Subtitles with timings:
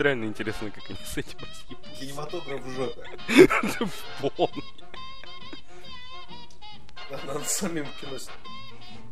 [0.00, 2.00] будет реально интересно, как они с этим разъебутся.
[2.00, 3.88] Кинематограф в жопе.
[4.36, 4.64] Полный.
[7.26, 8.16] Надо самим кино.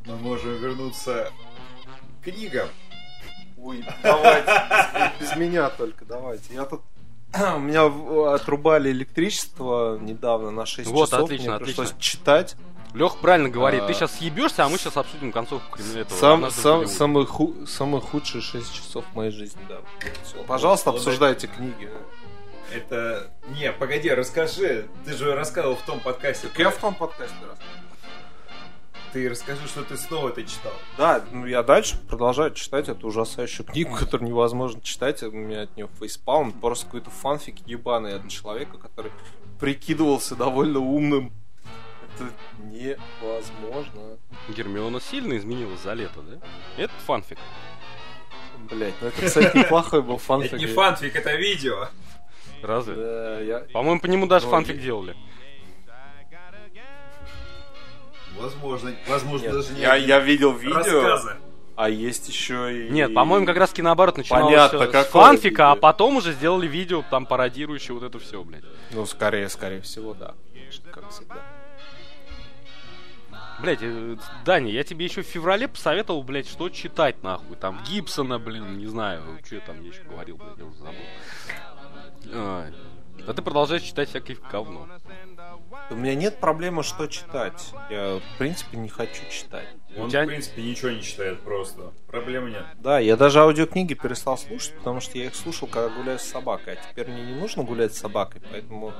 [0.06, 1.30] Мы можем вернуться
[2.20, 2.68] к книгам.
[3.60, 6.54] Ой, давайте, без, меня только, давайте.
[6.54, 6.82] Я тут...
[7.34, 11.24] У меня в- отрубали электричество недавно на 6 Вот, часов.
[11.24, 12.02] отлично, Мне пришлось отлично.
[12.18, 12.56] читать.
[12.94, 13.86] Лех правильно говорит, А.
[13.86, 16.18] ты сейчас съебешься, а мы сейчас обсудим концовку этого.
[16.18, 16.96] Сам, «Однажды в сам, Голливуде».
[16.96, 19.78] самые, ху- самые худшие 6 часов в моей жизни, да.
[20.24, 20.42] Всё.
[20.44, 21.90] Пожалуйста, Вот обсуждайте книги.
[22.74, 23.30] Это...
[23.48, 24.88] Не, погоди, расскажи.
[25.04, 26.48] Ты же рассказывал в том подкасте.
[26.48, 27.58] Так я в том подкасте раз.
[29.12, 30.72] Ты расскажи, что ты снова это читал.
[30.98, 35.22] Да, ну я дальше продолжаю читать эту ужасающую книгу, которую невозможно читать.
[35.22, 36.52] У меня от нее фейспалм.
[36.52, 39.10] Просто какой-то фанфик ебаный от человека, который
[39.58, 41.32] прикидывался довольно умным.
[42.20, 42.32] Это
[42.64, 44.18] невозможно.
[44.48, 46.38] Гермиона сильно изменилась за лето, да?
[46.76, 47.38] Это фанфик.
[48.70, 50.52] Блять, ну это, кстати, неплохой был фанфик.
[50.54, 51.88] Это не фанфик, это видео.
[52.62, 52.94] Разве?
[52.94, 53.58] Да, я...
[53.72, 55.16] По-моему, по нему даже Ну, фанфик делали.
[58.36, 61.36] Возможно, возможно, Нет, даже не я, видел видео, рассказы.
[61.74, 62.90] а есть еще и...
[62.90, 65.80] Нет, по-моему, как раз таки наоборот начиналось Понятно, какое фанфика, а видео.
[65.80, 68.62] потом уже сделали видео, там, пародирующее вот это все, блядь.
[68.92, 70.34] Ну, скорее, скорее всего, да.
[70.92, 71.42] Как всегда.
[73.60, 73.80] Блять,
[74.44, 77.56] Даня, я тебе еще в феврале посоветовал, блядь, что читать, нахуй.
[77.56, 81.00] Там Гибсона, блин, не знаю, что я там я еще говорил, блядь, я уже забыл.
[82.34, 82.72] Ай.
[83.26, 84.86] А ты продолжаешь читать всякое говно.
[85.90, 87.72] У меня нет проблемы, что читать.
[87.90, 89.66] Я, в принципе, не хочу читать.
[89.96, 91.92] Он, У тебя- в принципе, ничего не читает просто.
[92.06, 92.64] Проблем нет.
[92.76, 96.74] Да, я даже аудиокниги перестал слушать, потому что я их слушал, когда гуляю с собакой.
[96.74, 98.92] А теперь мне не нужно гулять с собакой, поэтому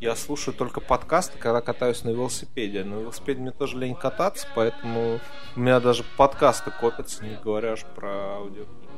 [0.00, 2.84] я слушаю только подкасты, когда катаюсь на велосипеде.
[2.84, 5.20] На велосипеде мне тоже лень кататься, поэтому
[5.56, 8.88] у меня даже подкасты копятся, не говоря уж про аудиокниги.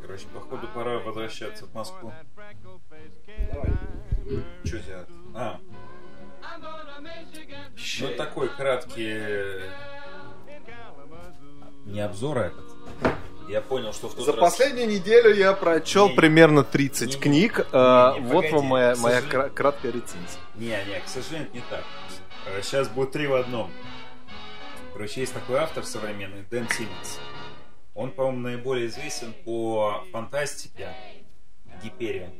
[0.00, 2.12] Короче, походу пора возвращаться в Москву.
[4.64, 5.08] Что делать?
[5.34, 5.60] А.
[8.00, 9.70] Ну, такой краткий...
[11.84, 12.71] Не обзор, а этот.
[13.52, 17.14] Я понял, что в тот За раз- последнюю неделю я прочел Не, примерно 30 не,
[17.16, 17.58] не, книг.
[17.58, 19.30] не, а, не, вот погоди, вам моя, моя сожалению.
[19.30, 20.40] кра- краткая рецензия.
[20.54, 21.84] Не, не, к сожалению, это не так.
[22.64, 23.70] Сейчас будет три в одном.
[24.94, 27.20] Короче, есть такой автор современный, Дэн Симмонс.
[27.94, 30.88] Он, по-моему, наиболее известен по фантастике
[31.84, 32.32] Гиперия.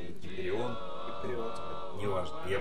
[0.00, 2.36] Или Гиперион, Гиперион, неважно.
[2.48, 2.60] Я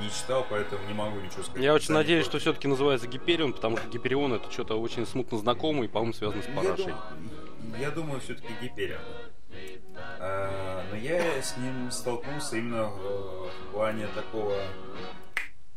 [0.00, 1.62] не читал, поэтому не могу ничего сказать.
[1.62, 5.84] Я очень надеюсь, что все-таки называется Гиперион, потому что Гиперион это что-то очень смутно знакомое
[5.84, 6.94] и, по-моему, связано с парашей.
[7.78, 9.00] Я думаю, все-таки Гиперион.
[10.18, 14.56] А, Но я с ним столкнулся именно в плане такого,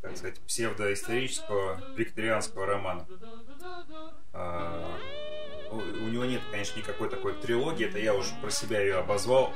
[0.01, 3.07] так сказать, псевдоисторического викторианского романа.
[4.33, 4.97] А,
[5.71, 9.53] У у него нет, конечно, никакой такой трилогии, это я уже про себя ее обозвал,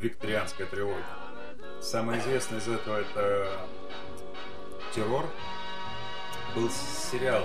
[0.00, 1.04] викторианская трилогия.
[1.80, 3.66] Самое известное из этого это
[4.94, 5.26] «Террор».
[6.54, 7.44] Был сериал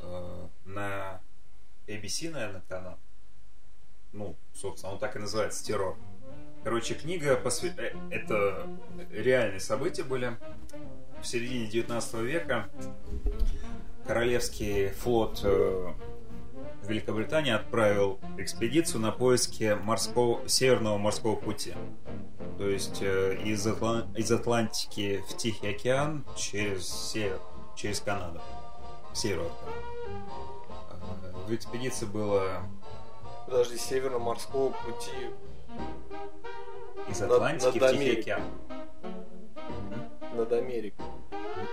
[0.00, 1.20] э, на
[1.86, 2.98] ABC, наверное, канал.
[4.12, 5.96] Ну, собственно, он так и называется «Террор».
[6.64, 7.72] Короче, книга посвя...
[7.76, 8.68] э, это
[9.10, 10.36] реальные события были
[11.20, 12.70] в середине 19 века.
[14.06, 15.92] Королевский флот э,
[16.88, 21.74] Великобритании отправил экспедицию на поиски морского, северного морского пути.
[22.58, 27.40] То есть э, из, Атлан- из Атлантики в Тихий океан через север,
[27.76, 28.40] через Канаду.
[29.12, 31.28] К северу от Канады.
[31.28, 32.62] Э, В экспедиции было
[33.46, 35.30] Подожди, северно-морского пути.
[37.08, 38.42] из Над- Атлантики над в Тихий океан.
[40.34, 41.04] над Америкой.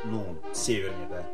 [0.05, 1.25] Ну, севернее, да.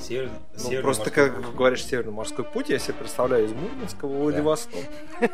[0.00, 1.54] Север, Ну, северный просто морской как путь.
[1.56, 4.80] говоришь северно-морской путь, я себе представляю из Мурманска в Владивосток.
[5.20, 5.28] Ну,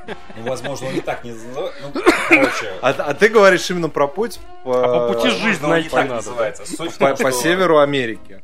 [0.49, 1.83] возможно, он и так не называется.
[1.95, 5.89] Ну, короче, А, а ты говоришь именно про путь по, А по пути не найти
[5.89, 6.65] так надо, называется.
[6.67, 8.43] Суть по, том, по что- северу Америки.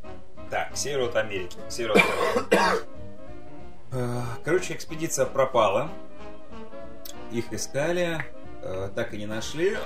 [0.50, 1.56] Да, к северу от Америки.
[1.68, 2.84] к северу от Америки.
[3.92, 5.90] Э, Короче, экспедиция пропала.
[7.32, 8.22] Их искали,
[8.62, 9.78] э, так и не нашли.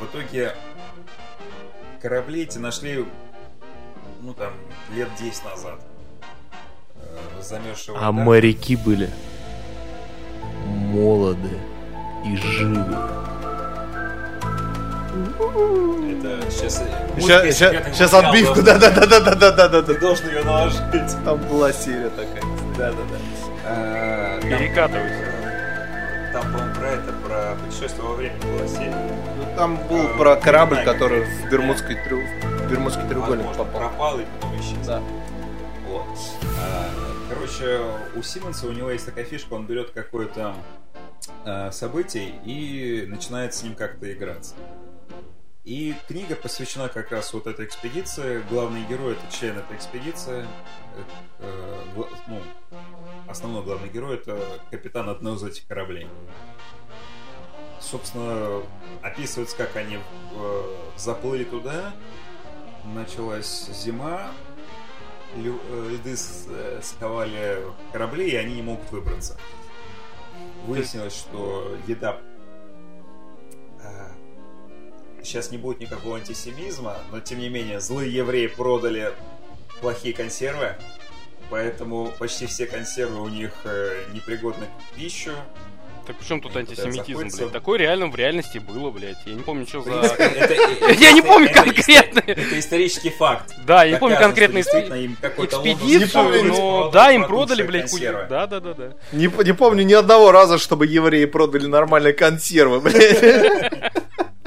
[0.00, 0.54] В итоге
[2.02, 3.06] корабли эти нашли,
[4.20, 4.52] ну там,
[4.94, 5.80] лет 10 назад.
[6.96, 8.24] Э, Замерзшие во А льдах.
[8.24, 9.10] моряки были
[10.66, 11.58] молоды
[12.24, 12.84] и живы.
[16.10, 16.82] Это сейчас...
[17.18, 19.82] Сейчас, отбивку, да-да-да-да-да-да-да.
[19.82, 20.82] Ты должен ее наложить.
[21.24, 22.42] Там была серия такая.
[22.76, 24.40] Да-да-да.
[24.42, 25.37] Перекатывайся.
[26.32, 29.10] Там, по-моему, про это, про путешествие во времени была серия.
[29.38, 32.20] Ну, там был А, про корабль, знаю, который в Бермудский, трю-
[32.66, 33.80] в Бермудский треугольник Возможно, попал.
[33.88, 34.86] пропал и потом исчез.
[34.86, 35.02] Да.
[35.88, 36.06] Вот.
[36.60, 36.88] А,
[37.30, 37.80] Короче,
[38.16, 40.54] у Симмонса у него есть такая фишка, он берет какой-то
[41.44, 44.54] э, событий и начинает с ним как-то играться.
[45.64, 48.42] И книга посвящена как раз вот этой экспедиции.
[48.48, 50.46] Главный герой это член этой экспедиции.
[50.96, 51.02] Э,
[51.40, 52.40] э, гла- ну,
[53.28, 54.38] основной главный герой это
[54.70, 56.08] капитан одного из этих кораблей.
[57.80, 58.62] Собственно,
[59.02, 59.98] описывается, как они
[60.34, 61.92] э, заплыли туда.
[62.84, 64.30] Началась зима.
[65.36, 66.14] лю- э, Льды
[66.48, 69.36] э, сковали корабли, и они не могут выбраться.
[70.66, 72.20] Выяснилось, что еда
[75.22, 79.12] сейчас не будет никакого антисемизма, но тем не менее злые евреи продали
[79.80, 80.76] плохие консервы,
[81.50, 85.32] поэтому почти все консервы у них э, непригодны к пищу.
[86.08, 87.52] Так при чем тут Они антисемитизм, блядь?
[87.52, 89.18] Такое реально в реальности было, блядь.
[89.26, 89.90] Я не помню, что за...
[90.98, 92.22] Я не помню конкретно.
[92.26, 93.54] Это исторический факт.
[93.66, 97.92] Да, я не помню конкретно экспедицию, но да, им продали, блядь.
[98.30, 98.94] Да, да, да, да.
[99.12, 103.72] Не помню ни одного раза, чтобы евреи продали нормальные консервы, блядь.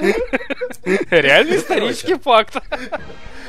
[1.10, 2.56] Реально исторический факт.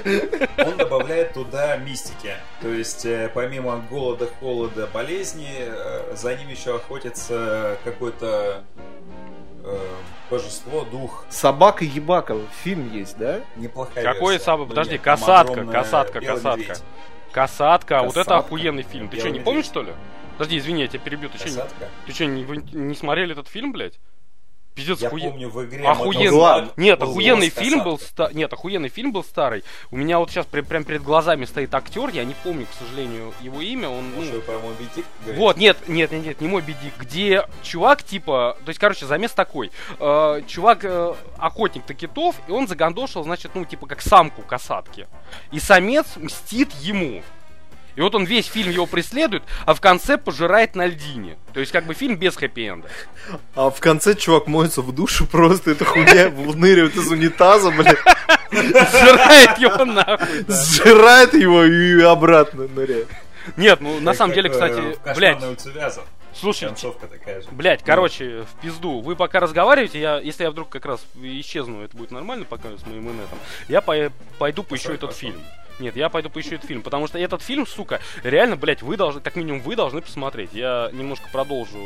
[0.66, 2.36] Он добавляет туда мистики.
[2.62, 8.64] То есть, э, помимо голода, холода, болезни, э, за ним еще охотится какое-то
[9.64, 9.78] э,
[10.30, 11.26] божество, дух.
[11.30, 13.42] Собака-ебака, фильм есть, да?
[13.56, 16.60] Неплохая Какой Ну, подожди, нет, касатка, огромная касатка, касатка.
[16.60, 16.84] медведь.
[17.32, 19.10] Касатка, вот это охуенный фильм.
[19.10, 19.72] Ты что, не помнишь, медведь.
[19.72, 19.94] что ли?
[20.38, 21.30] Подожди, извини, я тебя перебью.
[21.30, 21.90] Ты что, Касатка.
[22.06, 24.00] ты что, не, вы не смотрели этот фильм, блядь?
[24.76, 26.26] Пиздец, Я охуен- помню в игре Охуенный.
[26.26, 28.30] Мотоглад Нет, был охуенный фильм был ста...
[28.34, 29.64] Нет, охуенный фильм был старый.
[29.92, 33.62] У меня вот сейчас прям перед глазами стоит актер, я не помню, к сожалению, его
[33.62, 33.90] имя.
[33.90, 34.24] Он, ну?
[35.36, 39.32] Вот, нет, нет, нет, нет, не мой беди, где чувак, типа, то есть, короче, замес
[39.32, 39.72] такой.
[40.00, 45.08] Э, чувак, э, охотник на китов, и он загандошил, значит, ну, типа, как самку касатки.
[45.52, 47.22] И самец мстит ему.
[47.96, 51.38] И вот он весь фильм его преследует, а в конце пожирает на льдине.
[51.54, 52.88] То есть, как бы фильм без хэппи-энда.
[53.56, 57.98] А в конце чувак моется в душу, просто эта хуйня выныривает из унитаза, блядь,
[58.52, 60.44] Сжирает его нахуй.
[60.48, 60.54] да.
[60.64, 63.08] сжирает его и обратно ныряет.
[63.58, 65.40] Нет, ну, на самом деле, кстати, блядь,
[66.34, 67.48] слушай, Концовка такая же.
[67.52, 69.02] Блять, короче, в пизду.
[69.02, 72.86] Вы пока разговариваете, я, если я вдруг как раз исчезну, это будет нормально пока с
[72.88, 73.38] моим инетом.
[73.68, 75.20] Я по- пойду поищу Пошел, этот пошел.
[75.30, 75.42] фильм.
[75.80, 79.22] Нет, я пойду поищу этот фильм, потому что этот фильм, сука, реально, блядь, вы должны,
[79.22, 80.52] как минимум вы должны посмотреть.
[80.54, 81.80] Я немножко продолжу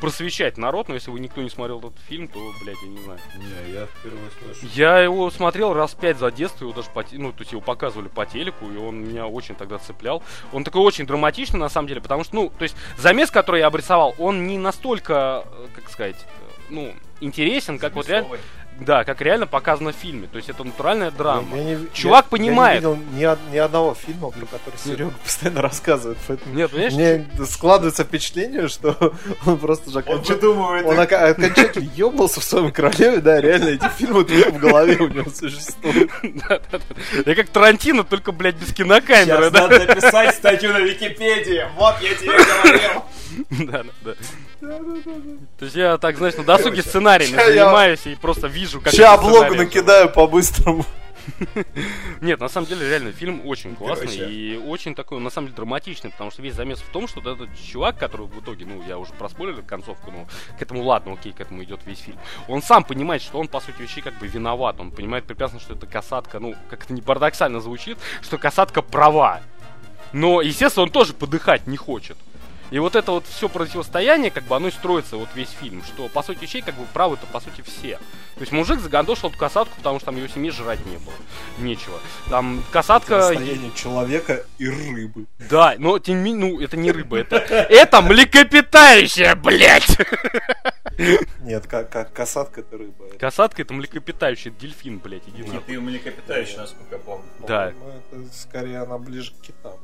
[0.00, 3.20] просвещать народ, но если вы никто не смотрел этот фильм, то, блядь, я не знаю.
[3.36, 4.72] Не, я впервые слышу.
[4.74, 8.08] Я его смотрел раз пять за детство, его даже по, ну, то есть его показывали
[8.08, 10.22] по телеку, и он меня очень тогда цеплял.
[10.52, 13.66] Он такой очень драматичный, на самом деле, потому что, ну, то есть замес, который я
[13.66, 18.36] обрисовал, он не настолько, э, как сказать, э, ну, интересен, как вот реально,
[18.80, 20.28] да, как реально показано в фильме.
[20.28, 21.56] То есть это натуральная драма.
[21.56, 22.82] Я не- Чувак я- понимает.
[22.82, 26.18] Я не видел ни, од- ни одного фильма, про который Серега постоянно рассказывает.
[26.26, 26.92] Поэтому Нет, понимаешь?
[26.94, 29.14] мне складывается впечатление, что
[29.46, 30.36] он просто же Он окончательно...
[30.36, 30.86] выдумывает.
[30.86, 35.08] Он ока- окончательно ебнулся в своем королеве, да, реально, эти фильмы только в голове у
[35.08, 36.10] него существуют.
[37.26, 41.66] Я как Тарантино, только, блядь, без кинокамеры, Сейчас надо написать статью на Википедии.
[41.76, 43.04] Вот я тебе говорил.
[43.70, 44.14] Да, да, да.
[45.58, 48.92] То есть я так, знаешь, на досуге сценариями я- занимаюсь и просто вижу, как...
[48.92, 50.84] Сейчас сценарии накидаю по-быстрому.
[52.20, 54.30] Нет, на самом деле, реально, фильм очень классный Короче.
[54.30, 57.36] и очень такой, на самом деле, драматичный, потому что весь замес в том, что вот
[57.36, 60.26] этот чувак, который в итоге, ну, я уже проспойлерил концовку, но
[60.58, 62.18] к этому ладно, окей, к этому идет весь фильм.
[62.48, 64.80] Он сам понимает, что он, по сути вещей, как бы виноват.
[64.80, 69.40] Он понимает прекрасно, что это касатка, ну, как это не парадоксально звучит, что касатка права.
[70.12, 72.16] Но, естественно, он тоже подыхать не хочет.
[72.70, 76.08] И вот это вот все противостояние, как бы оно и строится вот весь фильм, что
[76.08, 77.96] по сути вещей как бы правы-то по сути все.
[78.34, 81.14] То есть мужик загандошил эту касатку, потому что там его семье жрать не было.
[81.58, 81.98] Нечего.
[82.28, 83.22] Там касатка...
[83.22, 85.26] Состояние человека и рыбы.
[85.50, 89.98] Да, но тем не менее, ну это не рыба, это, это млекопитающее, блядь!
[91.42, 93.06] Нет, как, как касатка это рыба.
[93.18, 95.62] Касатка это млекопитающий, это дельфин, блядь, иди нахуй.
[95.66, 97.24] Ты у млекопитающий, насколько я помню.
[97.46, 97.68] Да.
[97.68, 99.78] это скорее она ближе к китам.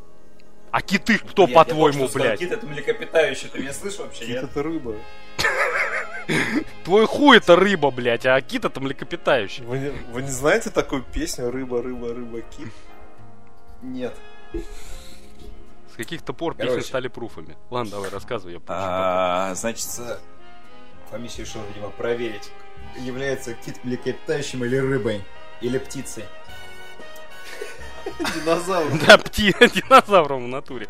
[0.74, 2.40] А киты кто, по-твоему, блядь?
[2.40, 4.24] Кит это млекопитающий, ты меня слышишь вообще?
[4.24, 4.44] Кит Нет?
[4.50, 4.96] это рыба.
[6.84, 9.62] Твой хуй это рыба, блядь, а кит это млекопитающий.
[9.62, 12.72] Вы не, вы не знаете такую песню «Рыба, рыба, рыба, кит»?
[13.82, 14.16] Нет.
[15.92, 16.88] С каких-то пор песни Короче.
[16.88, 17.56] стали пруфами.
[17.70, 18.60] Ладно, давай, рассказывай, я.
[18.66, 19.86] А, значит,
[21.08, 22.50] Фомич решил, видимо, проверить,
[22.96, 25.22] является кит млекопитающим или рыбой,
[25.60, 26.24] или птицей.
[28.34, 28.98] Динозавр.
[29.06, 30.86] Да, пти, динозавром в натуре.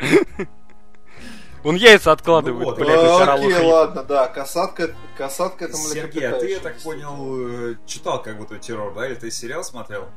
[1.63, 3.63] Он яйца откладывает, Ну вот, блядь, А, Окей, рифах.
[3.63, 8.59] ладно, да, касатка, касатка это Сергей, а ты, я так понял, э, читал как будто
[8.59, 9.07] террор, да?
[9.07, 10.07] Или ты сериал смотрел?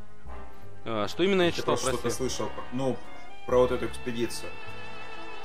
[0.85, 2.99] А, Что именно я читал, что-то слышал, ну,
[3.47, 4.51] про вот эту экспедицию.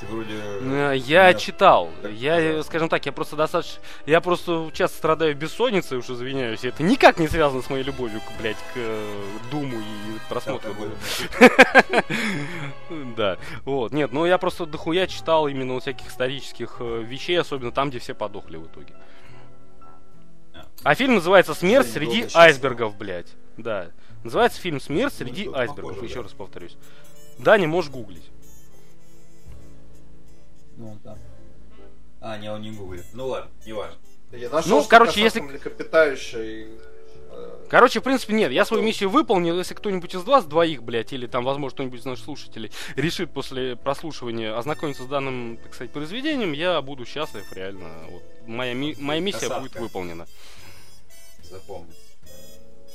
[0.04, 0.34] Ты вроде...
[0.34, 1.40] Э, Я Нет.
[1.40, 1.90] читал.
[2.02, 2.42] Так, Я, да.
[2.42, 3.82] э, скажем так, я просто достаточно...
[4.06, 6.64] Я просто часто страдаю бессонницей, уж извиняюсь.
[6.64, 10.74] Это никак не связано с моей любовью, блядь, к э, Думу и просмотру.
[13.16, 17.90] Да, вот, нет, ну я просто дохуя читал именно всяких исторических э, вещей, особенно там,
[17.90, 18.94] где все подохли в итоге.
[20.84, 20.96] А.
[20.96, 23.34] Фильм называется «Смерть среди айсбергов», блядь.
[23.58, 23.92] Да.
[24.24, 26.76] Называется фильм «Смерть Ну, среди что-то айсбергов», еще раз повторюсь.
[27.38, 28.33] Да, не можешь гуглить.
[30.78, 31.18] Ну, он там.
[32.22, 33.06] А, не, он не гуглит.
[33.14, 33.98] Ну ладно, не важно.
[34.32, 36.68] Я нашел, Ну, что короче, если- млекопитающей,
[37.32, 39.58] э, Короче, в принципе, нет, я свою миссию выполнил.
[39.58, 43.76] Если кто-нибудь из вас двоих, блядь, или там, возможно, кто-нибудь из наших слушателей решит после
[43.76, 47.90] прослушивания ознакомиться с данным, так сказать, произведением, я буду счастлив, реально.
[48.10, 48.24] Вот.
[48.48, 49.62] Моя, ми- моя миссия Красавка.
[49.62, 50.28] будет выполнена.
[51.44, 51.94] Запомню.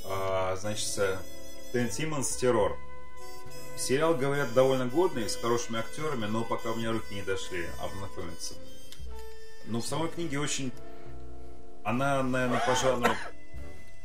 [0.04, 1.18] А, значит, э,
[1.72, 2.78] Тен Симмонс «Террор».
[3.78, 8.54] Сериал, говорят, довольно годный, с хорошими актерами, но пока у меня руки не дошли ознакомиться.
[9.66, 10.72] Ну, в самой книге очень...
[11.84, 13.08] Она, наверное, пожалуй,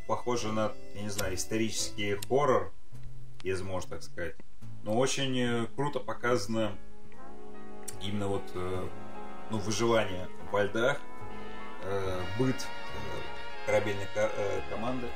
[0.07, 2.71] похожа на, я не знаю, исторический хоррор,
[3.41, 4.35] если можно так сказать.
[4.83, 6.77] Но очень э, круто показано
[8.01, 8.87] именно вот э,
[9.49, 10.99] ну, выживание во льдах,
[11.83, 12.55] э, быт
[13.65, 14.31] корабельной ко-
[14.69, 15.07] команды.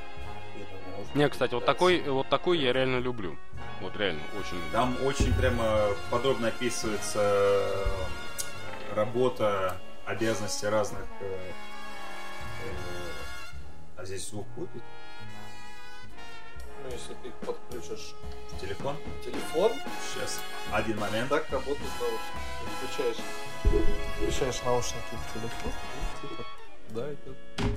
[1.13, 3.37] Не, кстати, вот такой, вот такой я реально люблю.
[3.81, 4.71] Вот реально, очень люблю.
[4.71, 11.03] Там очень прямо подробно описывается э, работа, обязанности разных...
[11.21, 11.51] э,
[12.63, 12.71] э,
[13.97, 14.83] а здесь звук будет?
[16.87, 18.13] ну, если ты подключишь
[18.61, 18.95] Телефон?
[19.23, 19.71] телефон,
[20.13, 20.41] Сейчас.
[20.71, 21.29] Один момент.
[21.29, 22.27] так работают наушники.
[22.77, 23.17] Включаешь,
[24.17, 26.43] включаешь наушники в телефон, и типа,
[26.89, 27.76] да, идет.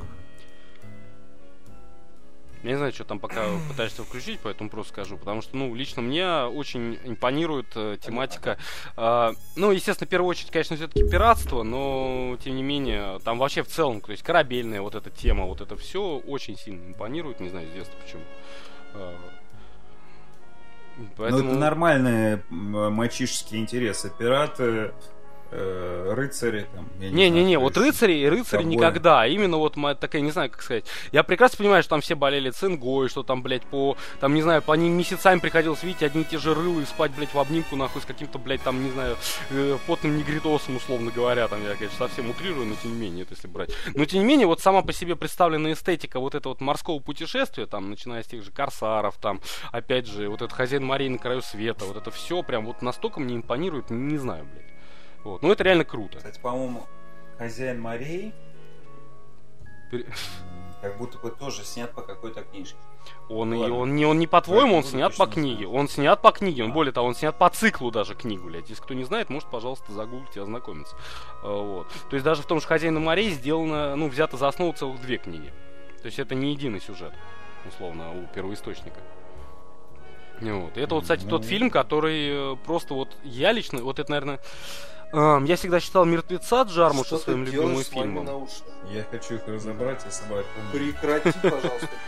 [2.63, 5.17] Я не знаю, что там пока пытаешься включить, поэтому просто скажу.
[5.17, 8.59] Потому что, ну, лично мне очень импонирует э, тематика.
[8.97, 13.63] э, ну, естественно, в первую очередь, конечно, все-таки пиратство, но, тем не менее, там вообще
[13.63, 17.41] в целом, то есть корабельная вот эта тема, вот это все очень сильно импонирует.
[17.41, 18.23] Не знаю, с детства почему.
[18.95, 19.15] Э,
[21.17, 21.43] Поэтому...
[21.43, 24.13] Ну, это нормальные м, мальчишеские интересы.
[24.19, 24.93] Пираты, э,
[25.51, 28.77] рыцари, там, Не-не-не, вот рыцари, рыцари ковбои.
[28.77, 29.27] никогда.
[29.27, 30.85] Именно вот такая, не знаю, как сказать.
[31.13, 34.63] Я прекрасно понимаю, что там все болели цингой, что там, блядь, по, там, не знаю,
[34.63, 37.77] по ним месяцами приходилось видеть одни и те же рылы и спать, блядь, в обнимку,
[37.77, 39.17] нахуй, с каким-то, блядь, там, не знаю,
[39.51, 43.35] э, потным негритосом, условно говоря, там, я, конечно, совсем утрирую, но тем не менее, это
[43.35, 43.71] если брать.
[43.95, 47.67] Но, тем не менее, вот сама по себе представленная эстетика вот этого вот морского путешествия,
[47.67, 49.41] там, начиная с тех же корсаров, там,
[49.73, 53.21] опять же, вот этот хозяин морей на краю света, вот это все прям вот настолько
[53.21, 54.71] мне импонирует, не знаю, блядь.
[55.25, 55.43] Вот.
[55.43, 56.19] Ну, это реально круто.
[56.19, 56.87] Кстати, по-моему,
[57.39, 58.33] хозяин морей
[60.81, 62.77] как будто бы тоже снят по какой-то книжке.
[63.29, 63.77] Он, и Ладно.
[63.77, 65.67] он, не, он не по-твоему, он снят по книге.
[65.67, 66.65] Он снят по книге.
[66.65, 66.75] Он, А.
[66.75, 68.69] более того, он снят по циклу даже книгу, блядь.
[68.71, 70.97] Если кто не знает, может, пожалуйста, загуглить и ознакомиться.
[71.43, 71.89] А, Вот.
[72.09, 75.19] То есть даже в том же «Хозяина морей» сделано, ну, взято за основу целых две
[75.19, 75.53] книги.
[76.01, 77.13] То есть это не единый сюжет,
[77.69, 79.01] условно, у первоисточника.
[80.41, 80.77] Вот.
[80.79, 81.47] И это вот, кстати, тот Ну.
[81.49, 84.41] фильм, который э, просто вот я лично, вот это, наверное,
[85.13, 88.49] эм, я всегда считал «Мертвеца» Джармуша своим любимым фильмом.
[88.91, 90.45] Я хочу их разобрать, я помню.
[90.73, 91.89] Прекрати, пожалуйста.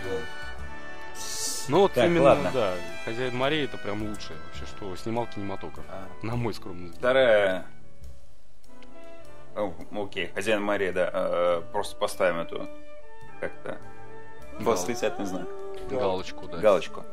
[1.68, 2.50] Ну вот Так, именно, ладно.
[2.52, 5.84] да, «Хозяин морей» это прям лучшее вообще, что снимал кинематограф.
[5.88, 6.98] А, На мой скромный взгляд.
[6.98, 7.66] Вторая...
[9.54, 11.08] О, окей, хозяин морей, да.
[11.12, 12.68] э, просто поставим эту
[13.40, 13.78] как-то
[14.58, 15.46] восклицательный знак.
[15.90, 16.56] Галочку, да.
[16.58, 17.04] Галочку.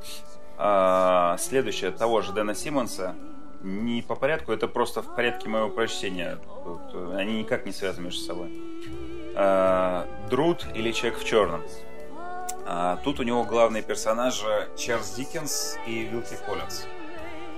[0.58, 3.15] А, следующее того же Дэна Симмонса.
[3.62, 6.38] Не по порядку, это просто в порядке моего прочтения.
[6.63, 8.50] Тут, э, они никак не связаны между собой.
[9.36, 11.62] А, Друд или Человек в черном.
[12.66, 16.86] А, тут у него главные персонажи Чарльз Диккенс и Вилки Коллинз.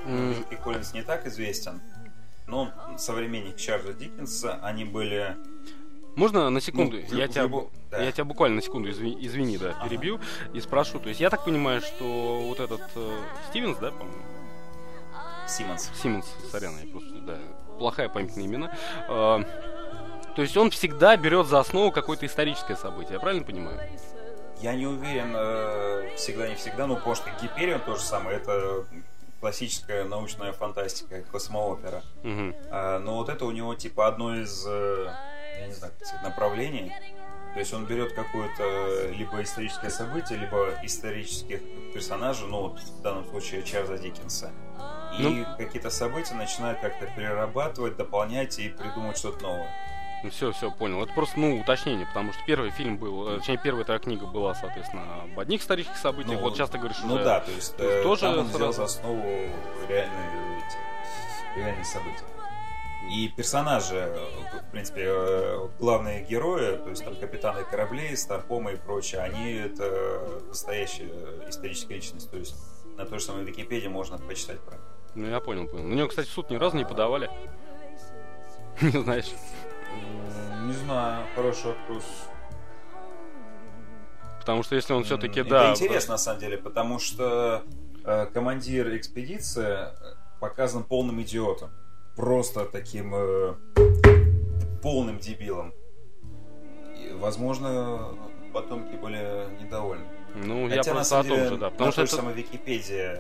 [0.06, 1.82] М, Вилки Коллинз не так известен,
[2.48, 4.60] но он современник Чарльза Диккенса.
[4.64, 5.36] Они были...
[6.16, 6.98] Можно на секунду?
[6.98, 7.50] Ну, я, люб- тебя,
[7.92, 8.04] да.
[8.04, 9.88] я тебя буквально на секунду, извини, извини, да, Ага.
[9.90, 10.20] перебью
[10.54, 11.00] и спрошу.
[11.00, 14.22] То есть я так понимаю, что вот этот э, Стивенс, да, по-моему?
[15.52, 15.90] Симмонс.
[16.02, 17.38] Симмонс, сорян, я просто, да,
[17.78, 18.76] плохая память на имена.
[19.08, 19.44] Э,
[20.36, 23.80] то есть он всегда берет за основу какое-то историческое событие, я правильно понимаю?
[24.62, 28.86] Я не уверен, э, всегда не всегда, потому что Гиперион то же самое, это
[29.42, 32.04] классическая научная фантастика, космоопера.
[32.24, 32.56] Мгм.
[32.70, 35.12] А, но вот это у него типа одно из, э,
[35.60, 36.94] я не знаю, сказать, направлений.
[37.54, 41.60] То есть он берет какое-то либо историческое событие, либо исторических
[41.94, 44.52] персонажей, ну вот в данном случае Чарльза Диккенса.
[45.20, 45.46] И Ну.
[45.58, 49.70] какие-то события начинают как-то перерабатывать, дополнять и придумать что-то новое.
[50.24, 51.02] Ну все, все, понял.
[51.04, 54.54] Это просто, ну, уточнение, потому что первый фильм был, э, точнее, первая твоя книга была,
[54.54, 56.36] соответственно, об одних исторических событиях.
[56.40, 58.46] Ну, вот часто говоришь Ну уже- да, то есть, то есть э, тоже там он
[58.46, 59.24] взял за основу
[59.90, 60.62] реальные,
[61.56, 62.24] реальные события.
[63.10, 64.14] И персонажи,
[64.68, 70.22] в принципе, э, главные герои, то есть там капитаны кораблей, Старпома и прочее, они это
[70.48, 71.10] настоящая
[71.50, 72.30] историческая личность.
[72.30, 72.56] То есть
[72.96, 74.84] на той же самой Википедии можно почитать про них.
[75.16, 75.84] Ну, я понял, понял.
[75.84, 77.30] На него, кстати, в суд ни разу не подавали.
[78.82, 79.32] Не знаешь.
[80.64, 82.04] Не знаю, хороший вопрос.
[84.40, 85.72] Потому что если он все-таки, да...
[85.72, 87.64] Это интересно, на самом деле, потому что
[88.04, 91.70] э, командир экспедиции э, показан полным идиотом.
[92.16, 93.54] Просто таким э,
[94.82, 95.74] полным дебилом.
[97.14, 98.16] Возможно,
[98.52, 100.06] потомки были недовольны.
[100.36, 101.66] Ну, я Хотя, на просто о том деле, же, да.
[101.66, 102.16] на Потому что той это...
[102.16, 103.18] самой Википедии,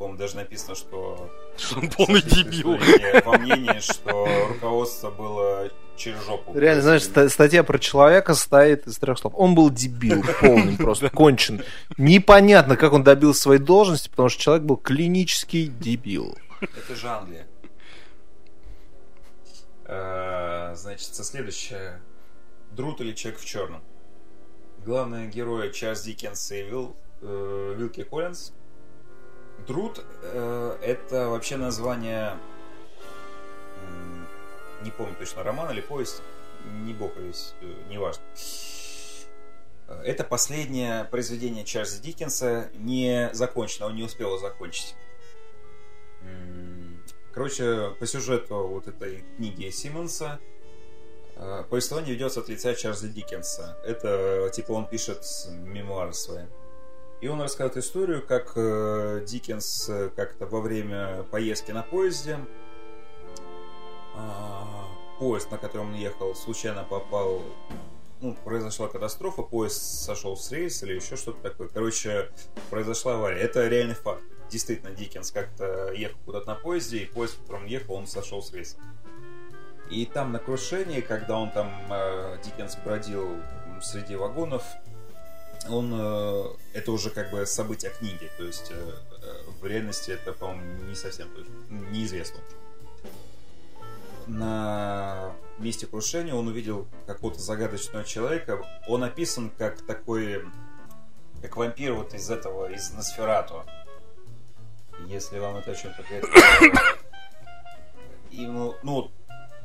[0.00, 1.30] по-моему, даже написано, что...
[1.58, 2.78] что он полный дебил.
[3.22, 6.58] Во мнении, что руководство было через жопу.
[6.58, 9.34] Реально, знаешь, ста- статья про человека состоит из трех слов.
[9.36, 11.62] Он был дебил, полный, просто кончен.
[11.98, 16.34] Непонятно, как он добился своей должности, потому что человек был клинический дебил.
[16.62, 17.46] Это же Англия.
[19.84, 22.00] Э, Значит, следующее.
[22.70, 23.82] Друт или Человек в черном.
[24.86, 28.52] Главные герои Чарльз Диккенс и Вил, э, Вилки Коллинз.
[29.70, 32.36] Друт э, это вообще название
[33.86, 34.26] м,
[34.82, 36.22] не помню точно роман или повесть,
[36.82, 38.20] не бог весь, э, неважно.
[39.86, 44.96] Э, Это последнее произведение Чарльза Диккенса, не закончено, он не успел закончить.
[47.32, 50.40] Короче, по сюжету вот этой книги Симмонса
[51.36, 53.78] э, повествование ведется от лица Чарльза Диккенса.
[53.84, 56.46] Это, типа, он пишет мемуары свои.
[57.20, 62.38] И он рассказывает историю, как э, Диккенс э, как-то во время поездки на поезде
[64.14, 64.86] а,
[65.18, 67.42] поезд, на котором он ехал, случайно попал
[68.20, 71.68] ну, произошла катастрофа, поезд сошел с рейса или еще что-то такое.
[71.68, 72.30] Короче,
[72.68, 73.40] произошла авария.
[73.40, 74.22] Это реальный факт.
[74.50, 78.42] Действительно, Диккенс как-то ехал куда-то на поезде, и поезд, в котором он ехал, он сошел
[78.42, 78.76] с рейса.
[79.90, 83.36] И там на крушении, когда он там, э, Диккенс бродил
[83.80, 84.64] среди вагонов,
[85.68, 86.44] он, э,
[86.74, 88.92] это уже как бы событие книги, то есть э,
[89.22, 91.28] э, в реальности это, по-моему, не совсем
[91.90, 92.40] неизвестно
[94.30, 98.64] на месте крушения он увидел какого-то загадочного человека.
[98.86, 100.44] Он описан как такой,
[101.42, 103.64] как вампир вот из этого, из Носферату.
[105.06, 106.30] Если вам это о чем-то говорит.
[108.30, 109.10] Ему, ну,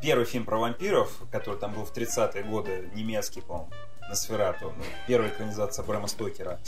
[0.02, 3.70] первый фильм про вампиров, который там был в 30-е годы, немецкий, по-моему,
[4.10, 6.60] Носферату, ну, первая экранизация Брэма Стокера,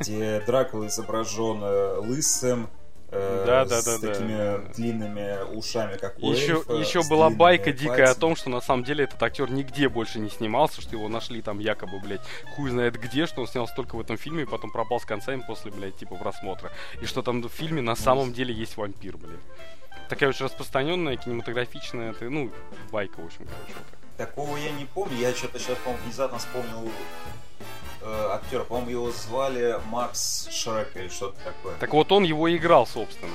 [0.00, 2.68] где Дракула изображен э, лысым,
[3.10, 4.08] э, Да, да, с да, да.
[4.12, 8.20] такими длинными ушами, как у Еще, эльфа, еще была байка дикая о пальцами.
[8.20, 11.58] том, что на самом деле этот актер нигде больше не снимался, что его нашли там
[11.60, 12.22] якобы, блядь,
[12.56, 15.44] хуй знает где, что он снялся только в этом фильме и потом пропал с концами
[15.46, 16.72] после, блядь, типа просмотра.
[17.00, 19.38] И что там в фильме на самом деле есть вампир, блядь.
[20.08, 22.50] Такая очень распространенная кинематографичная, ну,
[22.90, 23.98] байка, в общем, короче, вот так.
[24.26, 25.16] Такого я не помню.
[25.18, 26.90] Я что-то сейчас, по-моему, внезапно вспомнил
[28.02, 28.64] э, актера.
[28.64, 31.74] По-моему, его звали Макс Шрек или что-то такое.
[31.78, 33.32] Так вот он его и играл, собственно.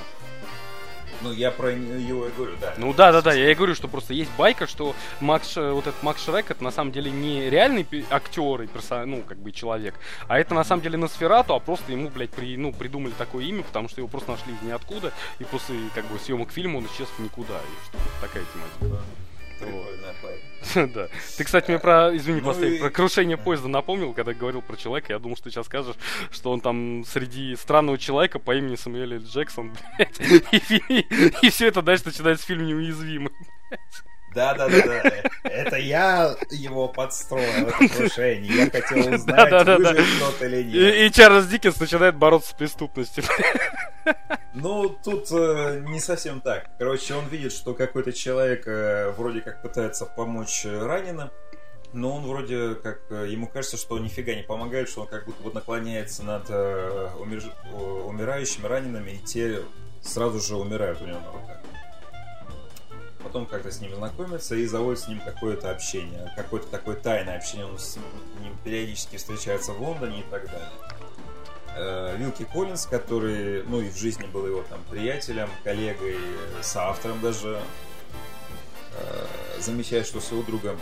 [1.20, 2.74] Ну, я про его и говорю, да.
[2.76, 5.88] Ну да, да, да, я и говорю, что просто есть байка, что Макс, Ш- вот
[5.88, 9.50] этот Макс Шрек, это на самом деле не реальный актер и персо- ну, как бы
[9.50, 9.94] человек,
[10.28, 13.64] а это на самом деле Носферату, а просто ему, блядь, при, ну, придумали такое имя,
[13.64, 17.08] потому что его просто нашли из ниоткуда, и после, как бы, съемок фильма он исчез
[17.08, 19.02] в никуда, и что такая тематика.
[19.58, 20.14] Прикольная.
[20.94, 21.08] Да.
[21.36, 25.12] Ты, кстати, мне про, извини, Ну и- про крушение поезда напомнил, когда говорил про человека.
[25.12, 25.96] Я думал, что ты сейчас скажешь,
[26.30, 29.22] что он там среди странного человека по имени Самуэль Л.
[29.22, 30.20] Джексон, блядь.
[31.42, 33.32] И, все это дальше начинается фильм «Неуязвимый».
[33.70, 33.76] Да,
[34.34, 35.22] да, да, да.
[35.44, 38.64] Это я его подстроил, это крушение.
[38.64, 39.90] Я хотел узнать, Да-да-да-да.
[39.90, 40.74] выживет тот или нет.
[40.74, 43.24] И, и Чарльз Диккенс начинает бороться с преступностью.
[44.54, 46.66] Ну, тут э, не совсем так.
[46.78, 51.30] Короче, он видит, что какой-то человек э, вроде как пытается помочь раненым,
[51.92, 53.00] но он вроде как...
[53.10, 56.46] э, ему кажется, что он нифига не помогает, что он как будто вот наклоняется над
[56.48, 59.60] э, умер- э, умирающими ранеными, и те
[60.02, 61.58] сразу же умирают у него на руках.
[63.22, 67.66] Потом как-то с ним знакомится и заводит с ним какое-то общение, какое-то такое тайное общение.
[67.66, 67.96] Он с
[68.40, 70.68] ним периодически встречается в Лондоне и так далее.
[71.76, 76.16] Э, Вилки Коллинз, который, ну и в жизни был его там приятелем, коллегой,
[76.62, 77.60] соавтором даже,
[78.94, 79.26] э,
[79.60, 80.78] замечает, что с его другом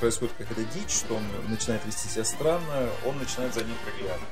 [0.00, 4.28] происходит какая-то дичь, что он начинает вести себя странно, он начинает за ним приглядывать.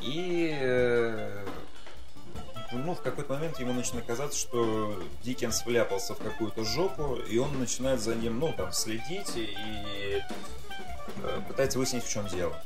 [0.00, 1.44] И э,
[2.72, 7.58] ну, в какой-то момент ему начинает казаться, что Диккенс вляпался в какую-то жопу, и он
[7.58, 9.56] начинает за ним, ну, там, следить и,
[11.22, 12.56] э, пытается выяснить, в чем дело.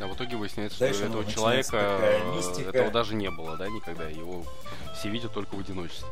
[0.00, 2.70] А в итоге выясняется, Дальше что этого человека э, мистика.
[2.70, 4.08] этого даже не было, да, никогда.
[4.08, 4.44] Его
[4.98, 6.08] все видят только в одиночестве.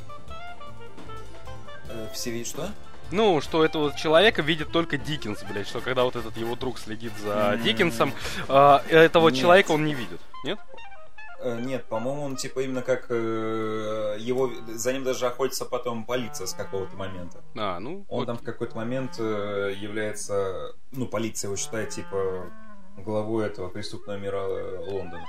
[1.89, 2.71] Э, Все видят что?
[3.11, 7.13] Ну, что этого человека видит только Диккенс, блядь, что когда вот этот его друг следит
[7.19, 7.63] за М.
[7.65, 8.15] Диккенсом,
[8.49, 9.41] а, этого Нет.
[9.41, 10.61] человека он не видит, нет?
[11.43, 16.47] Э, Нет, по-моему, он типа именно как э, его за ним даже охотится потом полиция
[16.47, 17.39] с какого-то момента.
[17.57, 18.47] А, ну, Он там окей.
[18.47, 22.51] в какой-то момент э, является, ну, полиция его считает типа
[22.99, 25.27] главой этого преступного мира э, Лондона.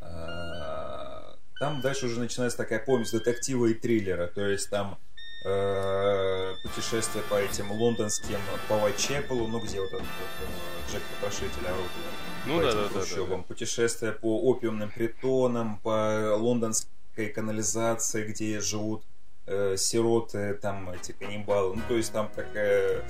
[0.00, 4.98] А, Там дальше уже начинается такая помесь детектива и триллера, то есть там
[5.46, 12.33] э, путешествие по этим лондонским, по Вайтчепелу, ну где вот этот вот, Джек Потрошитель орудует.
[12.46, 18.26] Ну по да, этим да, да, да, трущобам, путешествия по опиумным притонам, по лондонской канализации,
[18.26, 19.02] где живут
[19.46, 21.76] э, сироты, там эти каннибалы.
[21.76, 23.02] Ну, то есть там такая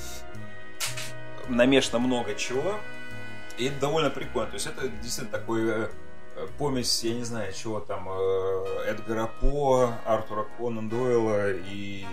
[1.48, 2.78] намешано много чего.
[3.58, 4.50] И это довольно прикольно.
[4.50, 5.88] То есть это действительно такой э,
[6.36, 12.04] э, помесь, я не знаю, чего там, э, Эдгара По, Артура Конан Дойла и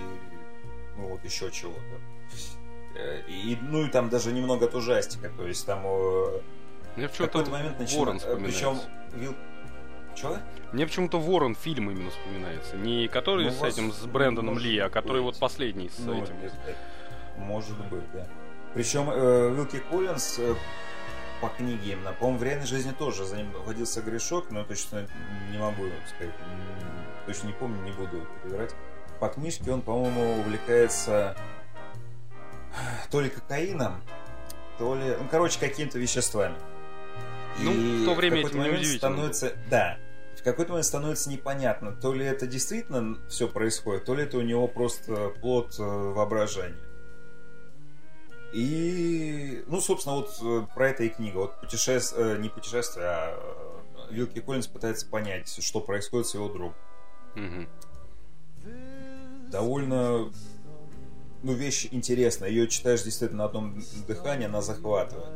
[0.97, 1.79] ну вот еще чего-то.
[3.27, 5.85] И, ну и там даже немного от ужастика, то есть там
[6.95, 8.19] Мне в какой-то момент Ворон.
[8.19, 8.89] Причем вспоминается.
[9.13, 9.35] Вил...
[10.15, 10.37] Чего?
[10.73, 12.75] Мне почему-то Ворон фильм именно вспоминается.
[12.75, 15.33] Не который Ну, с этим, с Брэндоном может Ли, а который быть.
[15.33, 16.35] вот последний с Ну, этим.
[17.37, 18.27] может быть, да.
[18.73, 20.55] Причем э, Вилки Коллинз э,
[21.41, 25.07] по книге именно, по-моему, в реальной жизни тоже за ним водился грешок, но точно
[25.51, 25.83] не могу
[26.15, 26.33] сказать,
[27.25, 28.75] точно не помню, не буду перебирать.
[29.19, 31.35] По книжке он, по-моему, увлекается
[33.09, 34.01] то ли кокаином,
[34.77, 36.55] то ли, ну, короче, какими-то веществами.
[37.59, 39.97] Ну, в то время какой-то этим момент становится, да,
[40.37, 44.41] в какой-то момент становится непонятно, то ли это действительно все происходит, то ли это у
[44.41, 46.79] него просто плод э, воображения.
[48.53, 51.37] И, ну, собственно, вот э, про это и книга.
[51.37, 53.37] Вот путешествие, не путешествие, а
[54.09, 56.75] э, Вилки Коллинз пытается понять, что происходит с его другом.
[59.51, 60.31] Довольно,
[61.43, 62.49] ну, вещь интересная.
[62.49, 65.29] Ее читаешь действительно на одном дыхании, она захватывает.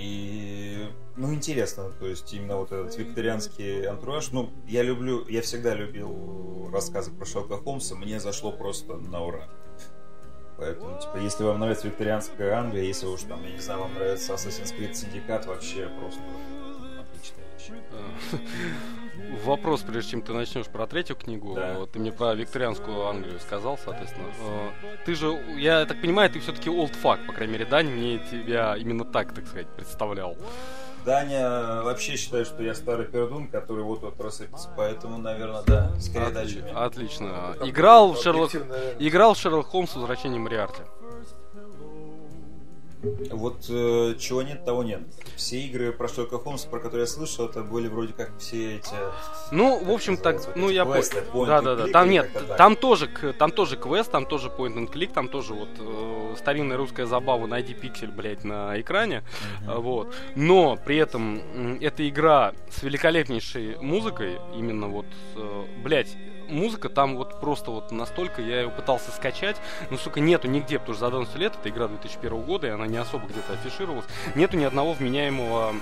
[0.00, 4.30] И, ну, интересно, то есть именно вот этот викторианский антураж.
[4.30, 9.48] Ну, я люблю, я всегда любил рассказы про Шерлока Холмса, мне зашло просто на ура.
[10.56, 14.34] Поэтому, типа, если вам нравится викторианская Англия, если уж там, я не знаю, вам нравится
[14.34, 16.20] Assassin's Creed Syndicate, вообще просто
[17.00, 17.72] отличная вещь.
[19.42, 21.54] Э, Вопрос, прежде чем ты начнешь про третью книгу.
[21.54, 21.74] Да.
[21.78, 24.28] Вот Ты мне про викторианскую Англию сказал, соответственно.
[24.40, 24.70] Э,
[25.04, 28.76] Ты же, я так понимаю, ты все-таки old fuck, по крайней мере, Дань мне тебя
[28.76, 30.36] именно так, так сказать, представлял.
[31.04, 36.84] Даня вообще считает, что я старый пердун, который вот-вот рассыпется, поэтому, наверное, да, скорее я.
[36.84, 37.56] Отлично.
[37.62, 38.50] Играл в Шерлок...
[38.98, 40.82] Играл в Шерлок Холмс возвращение Мариарти.
[43.30, 45.00] Вот э, чего нет, того нет.
[45.36, 48.94] Все игры про Шерлока Холмса, про которые я слышал, это были вроде как все эти...
[49.52, 51.46] Ну, в общем, так, вот ну я понял.
[51.46, 51.86] Да, да, да.
[51.88, 53.08] Там нет, там тоже,
[53.38, 57.46] там тоже квест, там тоже point and click, там тоже вот э, старинная русская забава
[57.46, 59.22] найди пиксель, блядь, на экране.
[59.66, 60.12] А, Вот.
[60.34, 65.06] Но при этом м, эта игра с великолепнейшей музыкой, именно вот,
[65.36, 66.16] э, блядь,
[66.48, 69.56] музыка там вот просто вот настолько, я ее пытался скачать,
[69.90, 72.86] но, сука, нету нигде, потому что за 11 лет, это игра 2001 года, и она
[72.86, 75.74] не особо где-то афишировалась, нету ни одного вменяемого,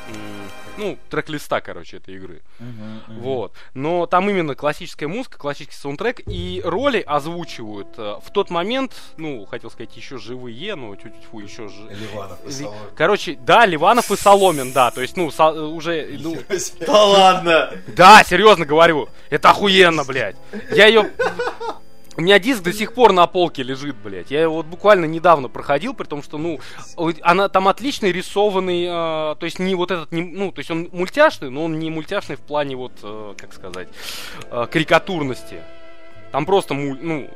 [0.77, 2.43] ну, трек-листа, короче, этой игры.
[2.59, 3.21] Мгм, мгм.
[3.21, 3.53] Вот.
[3.75, 9.47] Но там именно классическая музыка, классический саундтрек, и роли озвучивают э, в тот момент, ну,
[9.47, 11.73] хотел сказать, еще живые, но чуть-чуть фу, еще ж...
[11.91, 12.81] Ливанов и Соломин.
[12.95, 16.37] Короче, да, Ливанов и Соломин, да, то есть, ну, со- уже, ну.
[16.81, 17.71] Да ладно!
[17.89, 20.37] да, серьезно говорю, это охуенно, блядь.
[20.71, 21.11] Я ее...
[22.19, 24.31] У меня диск до сих пор на полке лежит, блядь.
[24.31, 26.59] Я его вот буквально недавно проходил, при том, что, ну,
[27.21, 28.89] она там отличный рисованный, э,
[29.39, 32.37] то есть не вот этот, не- ну, то есть он мультяшный, но он не мультяшный
[32.37, 33.89] в плане вот, э, как сказать,
[34.51, 35.57] э, карикатурности.
[36.33, 37.29] Там просто, муль- ну,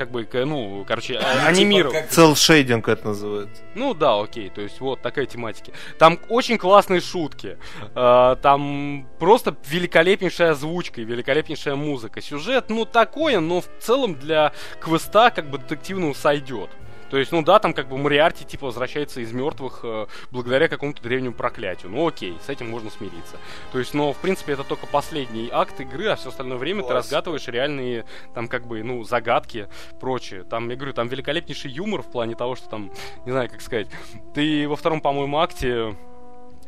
[0.00, 1.92] как бы, ну, короче, а- анимирован.
[1.92, 3.62] как- Целшейдинг это называется.
[3.74, 5.72] Ну да, окей, то есть вот такая тематика.
[5.98, 7.58] Там очень классные шутки,
[7.94, 12.22] э, там просто великолепнейшая озвучка и великолепнейшая музыка.
[12.22, 16.70] Сюжет, ну такое, но в целом для квеста как бы детективного сойдет.
[17.10, 21.02] То есть, ну да, там как бы Мариарти типа возвращается из мертвых э, благодаря какому-то
[21.02, 21.90] древнему проклятию.
[21.90, 23.36] Ну окей, с этим можно смириться.
[23.72, 26.88] То есть, но в принципе это только последний акт игры, а все остальное время ты
[26.88, 27.06] Класс.
[27.06, 29.68] разгадываешь реальные там как бы, ну, загадки,
[30.00, 30.44] прочее.
[30.44, 32.92] Там, я говорю, там великолепнейший юмор в плане того, что там,
[33.26, 33.88] не знаю, как сказать,
[34.34, 35.96] ты во втором, по-моему, акте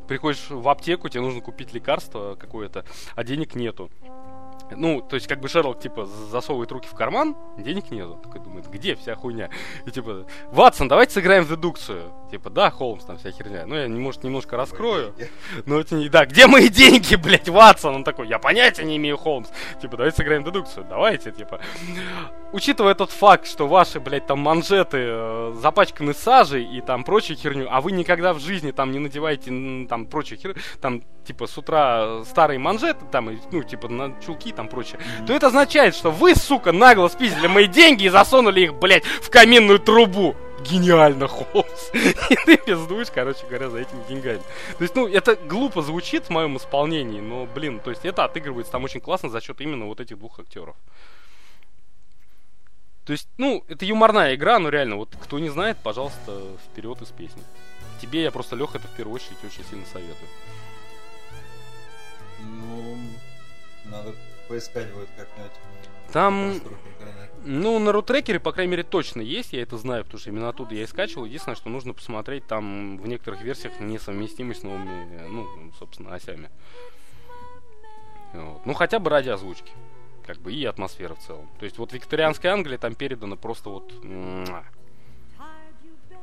[0.08, 3.90] приходишь в аптеку, тебе нужно купить лекарство какое-то, а денег нету.
[4.76, 8.18] Ну, то есть, как бы Шерлок, типа, засовывает руки в карман, денег нету.
[8.22, 9.50] Такой думает, где вся хуйня?
[9.86, 12.12] И типа, Ватсон, давайте сыграем в дедукцию.
[12.30, 13.66] Типа, да, Холмс, там вся херня.
[13.66, 15.14] Ну, я, может, немножко раскрою.
[15.66, 16.08] Ну, это не...
[16.08, 17.96] Да, где мои деньги, блядь, Ватсон?
[17.96, 19.48] Он такой, я понятия не имею, Холмс.
[19.80, 20.86] Типа, давайте сыграем в дедукцию.
[20.88, 21.60] Давайте, типа.
[22.52, 27.66] Учитывая тот факт, что ваши, блядь, там манжеты э, запачканы сажей и там прочую херню,
[27.70, 32.22] а вы никогда в жизни там не надеваете там прочую херню, там, типа, с утра
[32.24, 36.34] старые манжеты, там, и, ну, типа, на чулки, там, прочее, то это означает, что вы,
[36.34, 40.36] сука, нагло спиздили мои деньги и засунули их, блядь, в каминную трубу.
[40.60, 41.90] Гениально, Холмс.
[41.92, 44.42] И ты пиздуешь, короче говоря, за этими деньгами.
[44.78, 48.72] То есть, ну, это глупо звучит в моем исполнении, но, блин, то есть это отыгрывается
[48.72, 50.76] там очень классно за счет именно вот этих двух актеров.
[53.04, 57.08] То есть, ну, это юморная игра, но реально, вот кто не знает, пожалуйста, вперед из
[57.08, 57.42] песни.
[58.00, 60.28] Тебе я просто, Леха, это в первую очередь очень сильно советую.
[62.40, 62.98] Ну,
[63.86, 64.14] надо
[64.52, 65.52] поискать как-нибудь.
[66.12, 66.60] Там,
[67.44, 70.74] ну, на рутрекере, по крайней мере, точно есть, я это знаю, потому что именно оттуда
[70.74, 71.24] я и скачивал.
[71.24, 76.50] Единственное, что нужно посмотреть там в некоторых версиях несовместимость с новыми, ну, собственно, осями.
[78.34, 78.66] Вот.
[78.66, 79.72] Ну, хотя бы ради озвучки.
[80.26, 81.48] Как бы и атмосфера в целом.
[81.58, 83.92] То есть вот викторианская Англия там передана просто вот...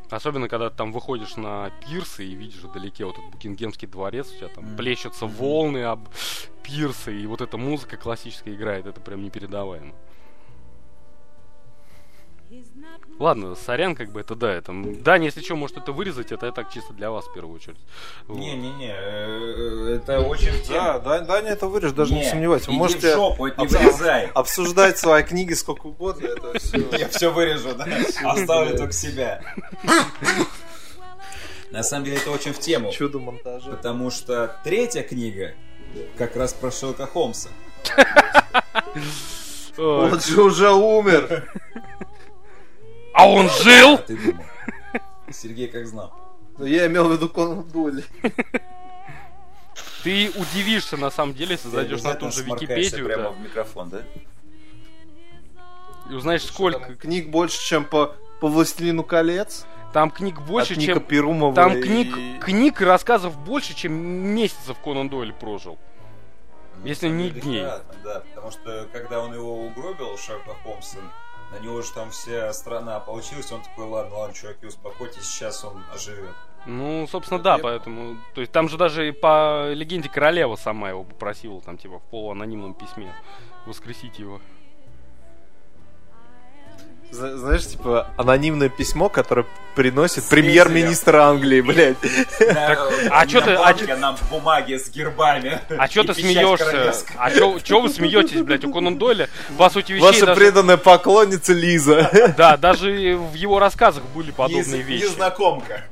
[0.09, 4.37] Особенно, когда ты там выходишь на пирсы и видишь вдалеке вот этот Букингемский дворец, у
[4.37, 4.77] тебя там Мгм.
[4.77, 6.07] плещутся волны об
[6.63, 9.93] пирсы, и вот эта музыка классическая играет, это прям непередаваемо.
[13.19, 14.71] Ладно, сорян, как бы это да, это...
[14.73, 17.77] Дань, если что, может это вырезать, это я так чисто для вас в первую очередь.
[18.27, 20.53] Не-не-не, э, это очень.
[20.69, 22.67] Да, да, Даня это вырежет, даже не, Не, сомневайтесь.
[22.67, 24.27] Вы иди можете в жопу, это не обс- вырезай.
[24.33, 26.97] обсуждать свои книги сколько угодно, это все.
[26.97, 27.85] Я все вырежу, да?
[28.23, 29.41] Оставлю только себя.
[31.71, 32.91] На самом деле это очень в тему.
[32.91, 33.69] Чудо монтажа.
[33.69, 35.53] Потому что третья книга
[36.17, 37.49] как раз про Шерлока Холмса.
[39.77, 41.51] Он же уже умер.
[43.19, 43.95] А он жил?
[43.95, 44.45] А ты думал?
[45.32, 46.13] Сергей как знал.
[46.58, 48.03] Но я имел в виду Конан Дойля.
[50.03, 53.89] Ты удивишься, на самом деле, если зайдешь на ту же Википедию, прямо да, в микрофон,
[53.89, 54.01] да?
[56.10, 56.95] и узнаешь, сколько...
[56.95, 59.65] Книг больше, чем по, по Властелину колец.
[59.93, 61.01] Там книг больше, от чем...
[61.01, 65.77] Перумова Там и- книг, книг и рассказов больше, чем месяцев Конан Дойль прожил.
[66.86, 67.60] Если На самом не дней.
[67.60, 70.97] вероятно, Да, потому что когда он его угробил, Шерлока Холмса,
[71.51, 75.83] на него же там вся страна получилась, он такой, ладно, ладно, чуваки, успокойтесь, сейчас он
[75.93, 76.35] оживет.
[76.65, 78.17] Ну, собственно, да, поэтому...
[78.35, 82.73] То есть там же даже по легенде королева сама его попросила, там, типа, в полуанонимном
[82.73, 83.13] письме
[83.65, 84.41] воскресить его.
[87.11, 89.45] Зна- Знаешь, типа, анонимное письмо, которое
[89.75, 91.97] приносит премьер-министр Англии, блядь.
[93.09, 95.59] а чё ты- а а на бумаге с гербами.
[95.69, 96.93] А чё И ты смеешься?
[97.17, 99.27] А чё, чё вы смеетесь, блядь, у Конан Дойля?
[99.57, 102.33] По сути вещей Ваша преданная поклонница Лиза.
[102.37, 105.03] Да, даже в его рассказах были подобные вещи.
[105.03, 105.83] Незнакомка.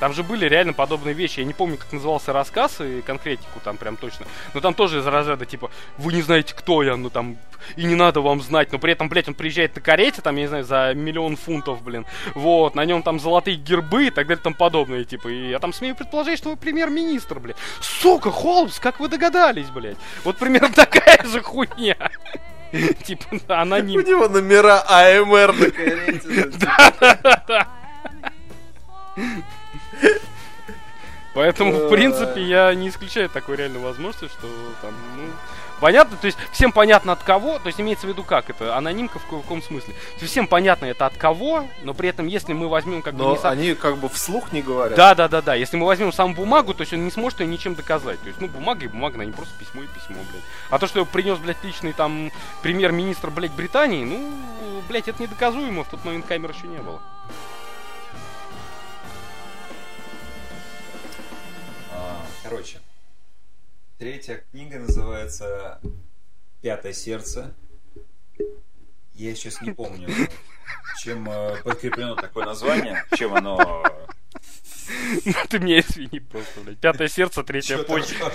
[0.00, 1.40] Там же были реально подобные вещи.
[1.40, 4.26] Я не помню, как назывался рассказ и конкретику там прям точно.
[4.52, 7.36] Но там тоже из разряда типа, вы не знаете, кто я, ну там,
[7.76, 8.72] и не надо вам знать.
[8.72, 11.82] Но при этом, блядь, он приезжает на карете, там, я не знаю, за миллион фунтов,
[11.82, 12.04] блин.
[12.34, 15.28] Вот, на нем там золотые гербы и так далее, там подобное, типа.
[15.28, 17.56] И я там смею предположить, что вы премьер-министр, блядь.
[17.80, 19.96] Сука, Холмс, как вы догадались, блядь?
[20.24, 21.96] Вот примерно такая же хуйня.
[23.04, 24.00] Типа, да, У аноним.
[24.00, 26.50] него номера АМР на карете.
[31.34, 34.48] Поэтому, в принципе, я не исключаю такой реальной возможности, что
[34.80, 35.24] там, ну...
[35.80, 39.18] Понятно, то есть всем понятно от кого, то есть имеется в виду как это, анонимка
[39.18, 39.92] в, ка- в каком смысле.
[39.92, 43.24] То есть всем понятно это от кого, но при этом если мы возьмем как бы
[43.24, 43.50] Но не сам...
[43.50, 44.96] они как бы вслух не говорят.
[44.96, 45.54] Да, да, да, да.
[45.56, 48.20] Если мы возьмем саму бумагу, то есть он не сможет ее ничем доказать.
[48.20, 50.44] То есть, ну, бумага и бумага, не просто письмо и письмо, блядь.
[50.70, 52.30] А то, что его принес, блядь, личный там
[52.62, 54.32] премьер-министр, блядь, Британии, ну,
[54.88, 57.00] блядь, это недоказуемо, в тот момент камер еще не было.
[62.44, 62.78] Короче,
[63.96, 65.80] третья книга называется
[66.60, 67.54] «Пятое сердце».
[69.14, 70.10] Я сейчас не помню,
[71.00, 73.82] чем э, подкреплено такое название, чем оно...
[75.48, 76.78] Ты мне извини просто, блядь.
[76.80, 78.30] Пятое сердце, третья почка.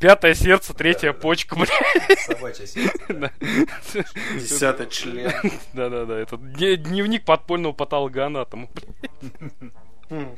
[0.00, 2.18] Пятое сердце, третья почка, блядь.
[2.18, 3.30] Собачье сердце.
[4.34, 5.30] Десятый член.
[5.72, 10.32] Да-да-да, это дне- дневник подпольного патологоанатома, блядь.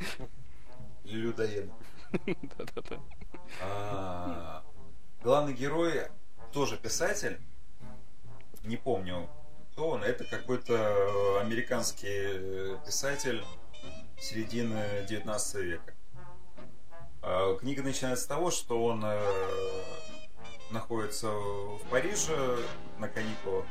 [1.05, 1.71] Людоед.
[2.57, 2.99] Да-да-да.
[3.61, 4.63] А,
[5.23, 6.07] Главный герой
[6.51, 7.39] тоже писатель.
[8.63, 9.29] Не помню,
[9.71, 10.03] кто он.
[10.03, 13.43] Это какой-то американский э, писатель
[14.19, 15.93] середины 19 века.
[17.21, 19.19] А, Книга начинается с того, что он э,
[20.71, 22.59] находится в Париже
[22.99, 23.65] на каникулах.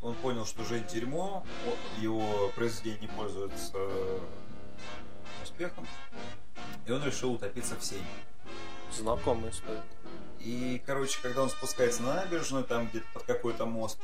[0.00, 1.44] Он понял, что жизнь дерьмо,
[1.98, 3.78] его произведение не пользуется
[5.42, 5.88] успехом,
[6.88, 8.02] и он решил утопиться в сене.
[8.92, 9.82] Знакомая история.
[10.40, 13.98] И, короче, когда он спускается на набережную, там где-то под какой-то мост,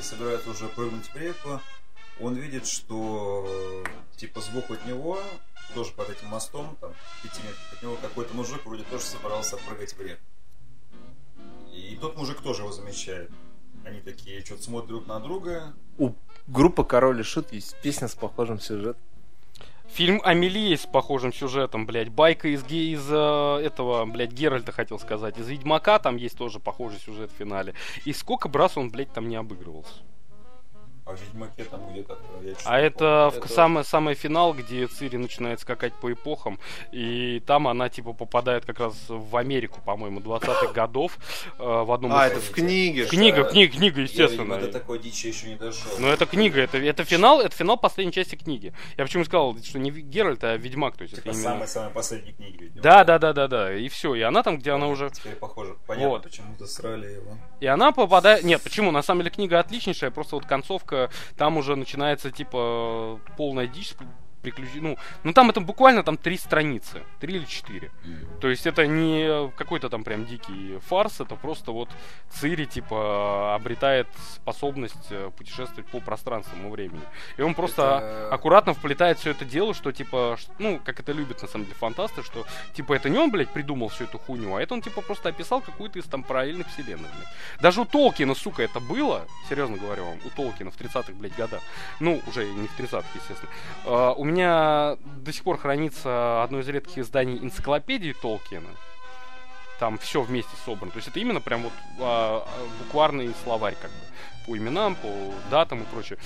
[0.00, 1.60] и собирается уже прыгнуть в реку,
[2.20, 3.84] он видит, что
[4.16, 5.18] типа сбоку от него,
[5.74, 9.56] тоже под этим мостом, там, в пяти метрах от него, какой-то мужик вроде тоже собрался
[9.56, 10.22] прыгать в реку.
[11.74, 13.30] И тот мужик тоже его замечает.
[13.84, 15.74] Они такие что-то смотрят друг на друга.
[15.98, 16.12] У
[16.46, 19.02] группы Король и Шут есть песня с похожим сюжетом.
[19.94, 22.08] Фильм Амелия с похожим сюжетом, блядь.
[22.08, 25.36] Байка из, из э, этого, блядь, Геральта хотел сказать.
[25.36, 27.74] Из Ведьмака там есть тоже похожий сюжет в финале.
[28.06, 29.92] И сколько раз он, блядь, там не обыгрывался.
[31.04, 32.16] А в Ведьмаке там где-то...
[32.44, 33.46] я А это, помню.
[33.48, 36.60] в самый, самый финал, где Цири начинает скакать по эпохам,
[36.92, 41.18] и там она типа попадает как раз в Америку, по-моему, 20-х годов
[41.58, 43.06] э, в одном А, из- это в книге.
[43.06, 43.50] Книга, Да.
[43.50, 44.54] книга, книга, Я, естественно.
[44.54, 45.90] видимо, до такой дичи еще не дошел.
[45.98, 48.72] Но это книга, это, это финал, это финал последней части книги.
[48.96, 51.50] Я почему сказал, что не Геральт, а Ведьмак, то есть Типа это именно...
[51.50, 52.62] самой-самой последней книги.
[52.64, 52.80] видимо.
[52.82, 53.74] Да, да, да, да, да.
[53.74, 54.14] И все.
[54.14, 55.10] И она там, где она уже.
[55.10, 55.74] Теперь похоже.
[55.86, 56.22] Понятно, Вот.
[56.22, 57.36] почему засрали его.
[57.58, 58.44] И она попадает.
[58.44, 58.92] Нет, почему?
[58.92, 60.91] На самом деле книга отличнейшая, просто вот концовка,
[61.36, 63.94] там уже начинается типа полная дичь
[64.42, 64.80] приключений.
[64.80, 67.02] Ну, ну там это буквально там три страницы.
[67.20, 67.90] Три или четыре.
[68.40, 71.88] То есть это не какой-то там прям дикий фарс, это просто вот
[72.30, 77.02] Цири, типа, обретает способность э, путешествовать по пространству и времени.
[77.36, 81.42] И он просто Это- аккуратно вплетает все это дело, что типа, ну, как это любят
[81.42, 84.62] на самом деле фантасты, что типа это не он, блядь, придумал всю эту хуйню, а
[84.62, 87.60] это он типа просто описал какую-то из там параллельных вселенных, блядь.
[87.60, 91.60] Даже у Толкина, сука, это было, серьезно говорю вам, у Толкина в 30-х, блядь, годах.
[92.00, 93.50] Ну, уже не в 30-х, естественно.
[93.84, 98.68] А, у меня до сих пор хранится одно из редких изданий энциклопедии Толкина.
[99.78, 100.92] Там все вместе собрано.
[100.92, 103.96] То есть это именно прям вот а, а, букварный словарь, как бы,
[104.46, 105.08] по именам, по
[105.50, 106.18] датам и прочее.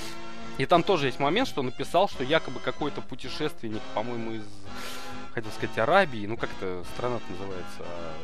[0.59, 4.45] И там тоже есть момент, что он написал, что якобы какой-то путешественник, по-моему, из,
[5.35, 8.15] хотел сказать, Арабии, ну как это страна называется, а,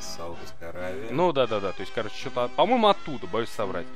[0.00, 1.08] Саудовская Аравия.
[1.10, 1.72] ну да, да, да.
[1.72, 3.86] То есть, короче, что-то, по-моему, оттуда, боюсь соврать.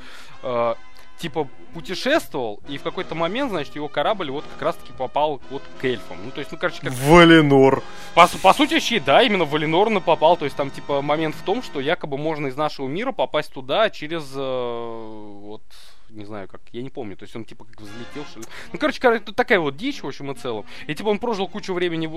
[1.23, 5.85] Типа путешествовал, и в какой-то момент, значит, его корабль вот как раз-таки попал вот к
[5.85, 6.17] эльфам.
[6.25, 6.93] Ну, то есть, ну, короче, как...
[6.93, 7.81] Валенор.
[8.17, 10.37] По, по сути, вообще, да, именно Валенор попал.
[10.37, 13.89] То есть, там, типа, момент в том, что якобы можно из нашего мира попасть туда
[13.89, 15.63] через, э, вот,
[16.13, 17.17] не знаю как, я не помню.
[17.17, 18.47] То есть, он, типа, как взлетел, что ли.
[18.73, 20.65] Ну, короче, короче, тут такая вот дичь, в общем и целом.
[20.87, 22.09] И, типа, он прожил кучу времени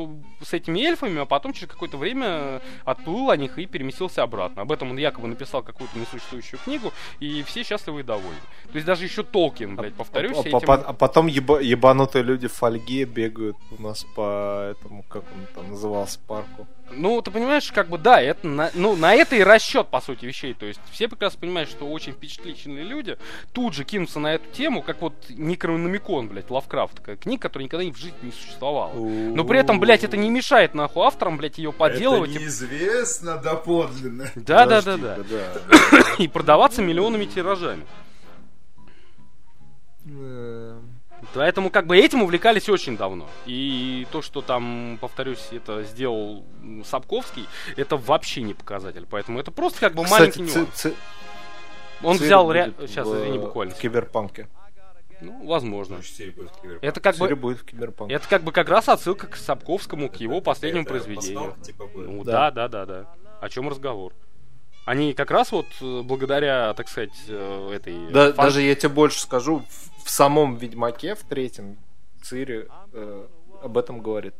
[0.44, 4.62] с этими эльфами, а потом через какое-то время отплыл о них и переместился обратно.
[4.64, 8.40] Об этом он якобы написал какую-то несуществующую книгу, и все счастливы и довольны.
[8.72, 10.60] То есть, даже еще Толкин, блядь, повторюсь, а, этим...
[10.62, 15.48] по- а потом еба- ебанутые люди в фольге бегают у нас по этому, как он
[15.56, 16.68] там назывался, парку.
[16.92, 20.26] Ну, ты понимаешь, как бы, да, это на, ну, на это и расчет, по сути,
[20.26, 20.54] вещей.
[20.54, 23.18] То есть все прекрасно понимают, что очень впечатлительные люди
[23.54, 27.02] тут же кинутся на эту тему, как вот Некрономикон, блядь, Лавкрафт.
[27.20, 28.94] Книга, которая никогда в жизни не существовала.
[28.94, 33.38] Но при этом, блядь, это не мешает, нахуй, авторам, блядь, ее подделывать Это и- неизвестно
[33.38, 34.30] доподлинно.
[34.36, 35.18] Да, да, да, да.
[35.18, 36.02] да.
[36.20, 37.86] и продаваться миллионами тиражами.
[41.34, 43.28] Поэтому как бы этим увлекались очень давно.
[43.46, 46.46] И то, что там, повторюсь, это сделал
[46.86, 49.06] Сапковский, это вообще не показатель.
[49.10, 50.88] Поэтому это просто как бы Кстати, маленький нюанс.
[52.04, 52.52] Он взял...
[52.52, 53.74] ре- Сейчас, в- извини, буквально.
[53.74, 54.48] В Киберпанке.
[55.22, 56.00] Ну, возможно.
[56.82, 57.34] Это как бы...
[57.36, 58.14] будет в Киберпанке.
[58.16, 61.56] Это как бы как раз отсылка к Сапковскому, к его последнему произведению.
[61.64, 61.90] типа.
[61.96, 62.68] Ну да, Да.
[62.68, 63.16] да, да, да.
[63.42, 64.14] О чем разговор?
[64.86, 68.12] Они как раз вот э, благодаря, так сказать, э, этой...
[68.12, 71.78] Да, фан- Даже я тебе больше скажу, в, в самом Ведьмаке, в третьем,
[72.22, 73.28] Цири э,
[73.64, 74.36] об этом говорит.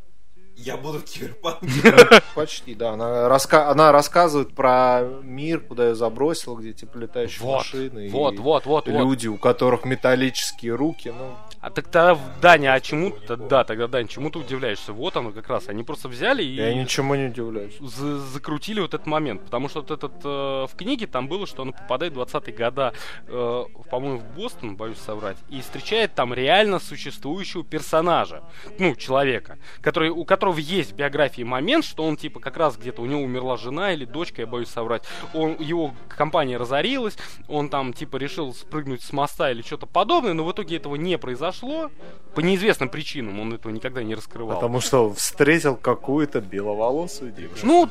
[0.56, 1.92] Я буду в Киберпанке.
[2.34, 2.90] Почти, да.
[2.92, 8.08] Она, раска- она рассказывает про мир, куда ее забросило, где типа летающие Вот, машины.
[8.10, 8.88] вот, и вот, вот, вот.
[8.88, 11.12] Люди, у которых металлические руки.
[11.16, 14.92] Ну, А так тогда, Даня, а чему ты, да, тогда, Дань, чему ты удивляешься?
[14.92, 17.76] Вот оно как раз, они просто взяли и я ничему не удивляюсь.
[17.80, 21.62] за- закрутили вот этот момент, потому что вот этот э, в книге там было, что
[21.62, 22.92] она попадает в 20-е года,
[23.26, 28.42] э, по-моему, в Бостон, боюсь соврать, и встречает там реально существующего персонажа,
[28.78, 33.02] ну, человека, который, у которого есть в биографии момент, что он типа как раз где-то
[33.02, 35.02] у него умерла жена или дочка, я боюсь соврать,
[35.34, 37.16] он, его компания разорилась,
[37.48, 41.18] он там типа решил спрыгнуть с моста или что-то подобное, но в итоге этого не
[41.18, 41.90] произошло,
[42.36, 44.56] по неизвестным причинам, он этого никогда не раскрывал.
[44.56, 47.66] Потому что встретил какую-то беловолосую девушку.
[47.66, 47.88] Ну,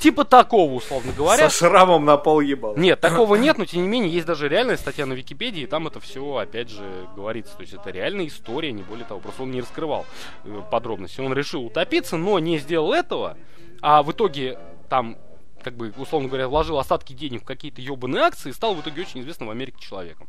[0.00, 1.48] типа такого, условно говоря.
[1.48, 2.76] Со шрамом на пол ебал.
[2.76, 5.86] Нет, такого нет, но тем не менее есть даже реальная статья на Википедии, и там
[5.86, 6.82] это все, опять же,
[7.14, 7.54] говорится.
[7.54, 9.20] То есть это реальная история, не более того.
[9.20, 10.06] Просто он не раскрывал
[10.44, 11.20] э, подробности.
[11.20, 13.36] Он решил утопиться, но не сделал этого,
[13.80, 15.16] а в итоге там
[15.62, 19.00] как бы, условно говоря, вложил остатки денег в какие-то ебаные акции и стал в итоге
[19.00, 20.28] очень известным в Америке человеком.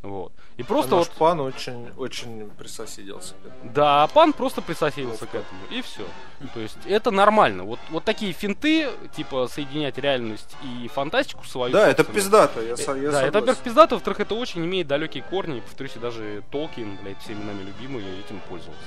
[0.00, 0.32] Вот.
[0.56, 1.10] И просто А вот...
[1.10, 3.72] пан очень, очень присоседился к этому.
[3.74, 6.06] Да, пан просто присоединился к этому, и все.
[6.54, 7.64] То есть это нормально.
[7.64, 11.74] Вот, вот такие финты, типа соединять реальность и фантастику свою.
[11.74, 13.32] Да, это пиздато, я, Э, я да, это, согласен.
[13.32, 15.58] во-первых, пиздато, во-вторых, это очень имеет далекие корни.
[15.58, 18.80] И, повторюсь, даже Толкин, блядь, всеми нами любимый, этим пользовался.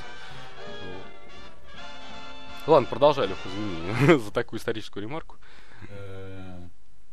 [2.66, 5.36] Ладно, продолжай, Леха, извини за такую историческую ремарку.
[5.90, 6.62] Э,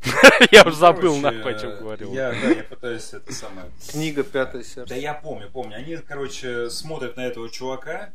[0.53, 2.13] Я уже забыл, нахуй, о чем говорил.
[2.13, 3.71] Я, да, я пытаюсь это самое...
[3.91, 4.95] Книга «Пятое Да сердце».
[4.95, 5.77] я помню, помню.
[5.77, 8.11] Они, короче, смотрят на этого чувака.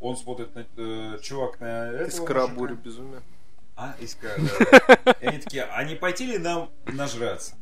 [0.00, 0.66] Он смотрит на...
[0.76, 3.22] э, чувак на этого Искра буря безумия.
[3.76, 5.12] А, искра, да.
[5.20, 7.54] И они такие, а не пойти ли нам нажраться?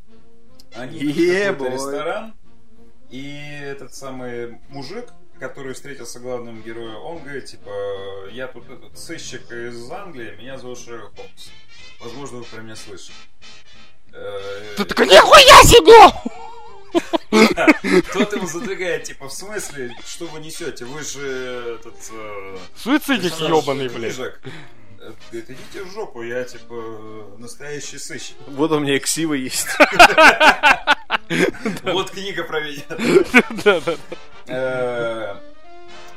[0.74, 2.34] Они идут в ресторан,
[3.10, 7.70] и этот самый мужик, который встретился главным героем, он говорит, типа,
[8.30, 11.48] я тут этот сыщик из Англии, меня зовут Шерлок Холмс.
[12.00, 13.16] Возможно, вы про меня слышали.
[14.12, 16.12] Э, Ты такой, нихуя себе!
[18.12, 20.84] Тот ему задвигает, типа, в смысле, что вы несете?
[20.84, 21.96] Вы же этот...
[22.12, 24.14] э, Суицидник персонаж ебаный, блядь.
[24.14, 24.40] книжек».
[25.00, 28.36] Э, Говорит, идите в жопу, я, типа, настоящий сыщик.
[28.46, 29.66] Вот у меня ксива есть.
[31.82, 33.96] Вот книга про меня.
[34.46, 35.36] Э,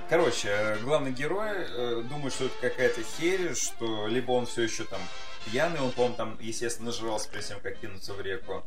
[0.10, 4.86] Короче, э, главный герой э, думает, что это какая-то херь, что либо он все еще
[4.86, 5.02] там
[5.46, 8.66] пьяный, он, по-моему, там, естественно, нажрался перед тем, как кинуться в реку.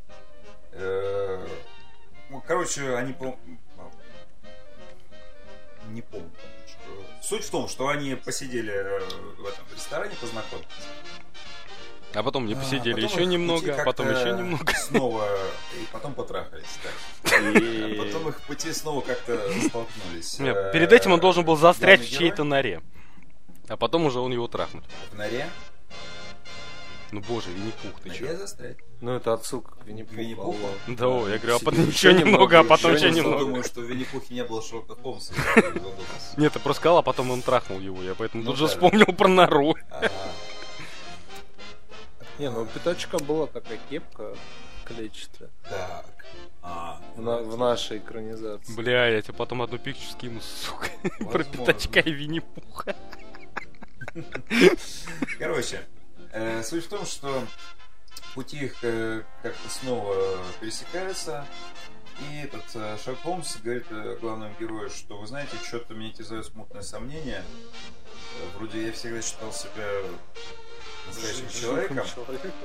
[0.72, 3.38] Ну, Короче, они, по-
[5.88, 6.30] не помню.
[7.22, 8.70] Суть в том, что они посидели
[9.36, 10.68] в этом ресторане, познакомились.
[12.12, 14.72] А потом не посидели потом еще немного, а потом еще немного.
[14.74, 15.24] Снова,
[15.74, 17.32] и потом потрахались, так.
[17.32, 19.38] А потом их пути снова как-то
[19.68, 20.38] столкнулись.
[20.40, 22.82] Нет, перед этим он должен был застрять в чьей-то норе.
[23.68, 24.84] А потом уже он его трахнуть.
[25.12, 25.48] В норе.
[27.12, 28.36] Ну боже, Винни-Пух, ты чё?
[28.36, 28.76] застрять.
[29.00, 30.42] Ну, это отсылка к Винни-Пуху.
[30.42, 30.54] Алло.
[30.86, 33.44] Да, о, я говорю, а потом еще немного, а потом еще еще Я немного.
[33.44, 35.34] думаю, что в Винни-Пухе не было Шерлока Холмса.
[36.36, 38.00] Нет, ты просто сказал, а потом он трахнул его.
[38.02, 39.74] Я поэтому Ну тут же вспомнил про нору.
[42.40, 44.34] Не, ну у Пятачка была такая кепка
[44.86, 46.06] клетчатая Так.
[46.62, 48.72] А, в, на- в нашей экранизации.
[48.74, 50.88] Бля, я тебе потом одну пикчу скину, сука.
[51.18, 51.52] Про Возможно.
[51.66, 52.96] пятачка и Винни-Пуха.
[55.38, 55.82] Короче,
[56.32, 57.46] э, суть в том, что
[58.34, 60.16] пути их э, как-то снова
[60.60, 61.46] пересекаются.
[62.30, 66.46] И этот э, Шерлок Холмс говорит э, главному герою, что вы знаете, что-то меня терзают
[66.46, 67.42] смутное сомнение.
[67.42, 69.86] Э, Вроде я всегда считал себя
[71.10, 72.00] настоящим человеком.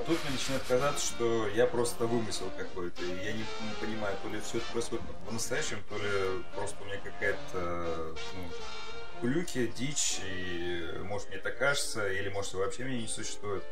[0.06, 3.02] Тут мне начинает казаться, что я просто вымысел какой-то.
[3.02, 6.86] И я не, не понимаю, то ли все это происходит по-настоящему, то ли просто у
[6.86, 13.08] меня какая-то ну, глюки, дичь, и может мне так кажется, или может вообще меня не
[13.08, 13.64] существует.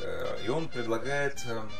[0.00, 1.40] Э, И он предлагает...
[1.46, 1.70] эм,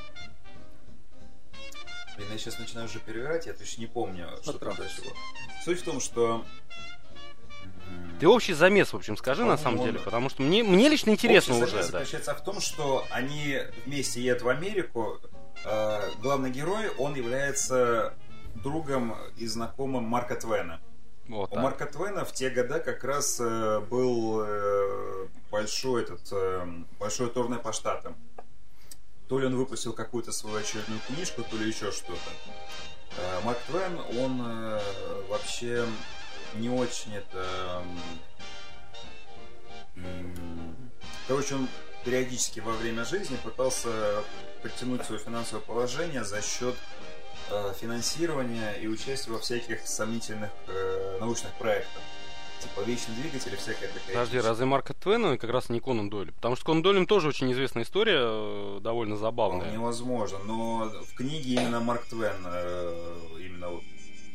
[2.17, 4.87] Блин, я сейчас начинаю уже перевирать, я точно не помню, что там было.
[5.65, 6.45] Суть в том, что...
[8.25, 11.11] Ты общий замес, в общем, скажи на самом По-моему, деле, потому что мне, мне лично
[11.11, 11.99] интересно Общий уже, замес да.
[11.99, 15.21] заключается в том, что они вместе едут в Америку.
[15.67, 18.15] Э, Главный герой, он является
[18.55, 20.81] другом и знакомым Марка Твена.
[21.29, 21.59] Вот У.
[21.59, 26.67] Марка Твена в те года как раз э, был э, большой этот э,
[26.99, 28.17] большое турне по штатам.
[29.29, 32.31] То ли он выпустил какую-то свою очередную книжку, то ли еще что-то.
[33.19, 34.81] Э, Марк Твен, он э,
[35.29, 35.85] вообще
[36.57, 37.83] не очень это...
[41.29, 41.69] Короче, он
[42.05, 44.23] периодически во время жизни пытался
[44.63, 46.75] подтянуть свое финансовое положение за счет
[47.51, 52.03] э, финансирования и участия во всяких сомнительных э, научных проектах.
[52.61, 54.45] Типа вечный двигатель и всякая такая Подожди, дичь.
[54.45, 56.33] разве Марка Твена как раз не Конан Дойль?
[56.33, 59.63] Потому что Конан Дойлем тоже очень известная история, э, довольно забавная.
[59.63, 63.81] Вполне возможно, но в книге именно Марк Твен э, именно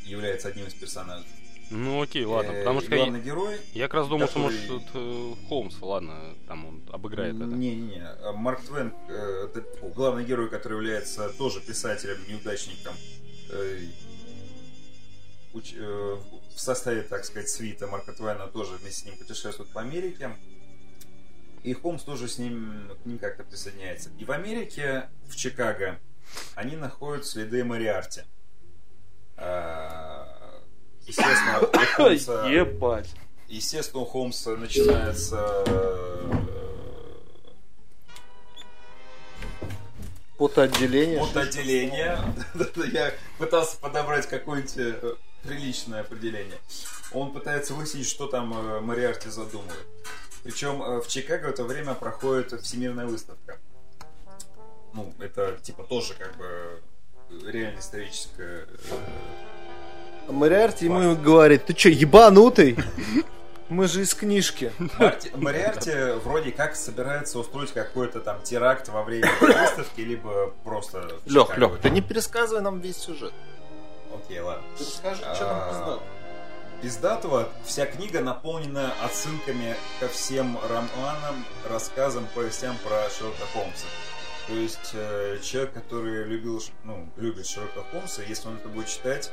[0.03, 1.26] является одним из персонажей.
[1.72, 3.57] Ну окей, ладно, Э, потому что я, главный герой...
[3.74, 4.59] я как раз думал, что может
[4.93, 7.45] э, Холмс, ладно, там он обыграет это.
[7.45, 9.47] Не-не-не, а Марк Твен, э,
[9.95, 12.93] главный герой, который является тоже писателем, неудачником,
[13.51, 13.82] э,
[15.53, 16.17] уч- э,
[16.55, 20.36] в составе, так сказать, свита Марка Твена тоже вместе с ним путешествует по Америке.
[21.63, 24.09] И Холмс тоже с ним, к ним как-то присоединяется.
[24.17, 25.99] И в Америке, в Чикаго,
[26.55, 28.22] они находят следы Мариарти.
[29.38, 30.39] А,
[31.10, 31.60] Естественно,
[31.97, 33.10] Холмса- Ебать.
[33.47, 36.34] Естественно, у Холмса начинается э,
[40.38, 41.20] Потоотделение.
[41.22, 42.20] от отделения.
[42.93, 46.57] Я пытался подобрать какое-нибудь э, приличное определение.
[47.12, 49.86] Он пытается выяснить, что там э, Мариарти задумывает.
[50.43, 53.57] Причем в Чикаго в это время проходит всемирная выставка.
[54.93, 56.80] ну, это типа тоже как бы
[57.45, 58.66] реально историческое.
[60.30, 62.77] А Мариарти ему говорит, ты что, ебанутый?
[63.67, 64.71] Мы же из книжки.
[64.99, 65.91] Марти, Мариарти
[66.23, 71.19] вроде как собирается устроить какой-то там теракт во время выставки, либо просто...
[71.25, 71.57] Лех.
[71.57, 73.34] Лех, ты не пересказывай нам весь сюжет.
[74.13, 74.63] Окей, ладно.
[74.77, 75.99] Ты расскажи, А, что там пиздато.
[76.82, 83.88] Пиздатого вся книга наполнена отсылками ко всем романам, рассказам, повестям про Шерлока Холмса.
[84.47, 89.32] То есть э, человек, который любил, ну, любит Шерлока Холмса, если он это будет читать,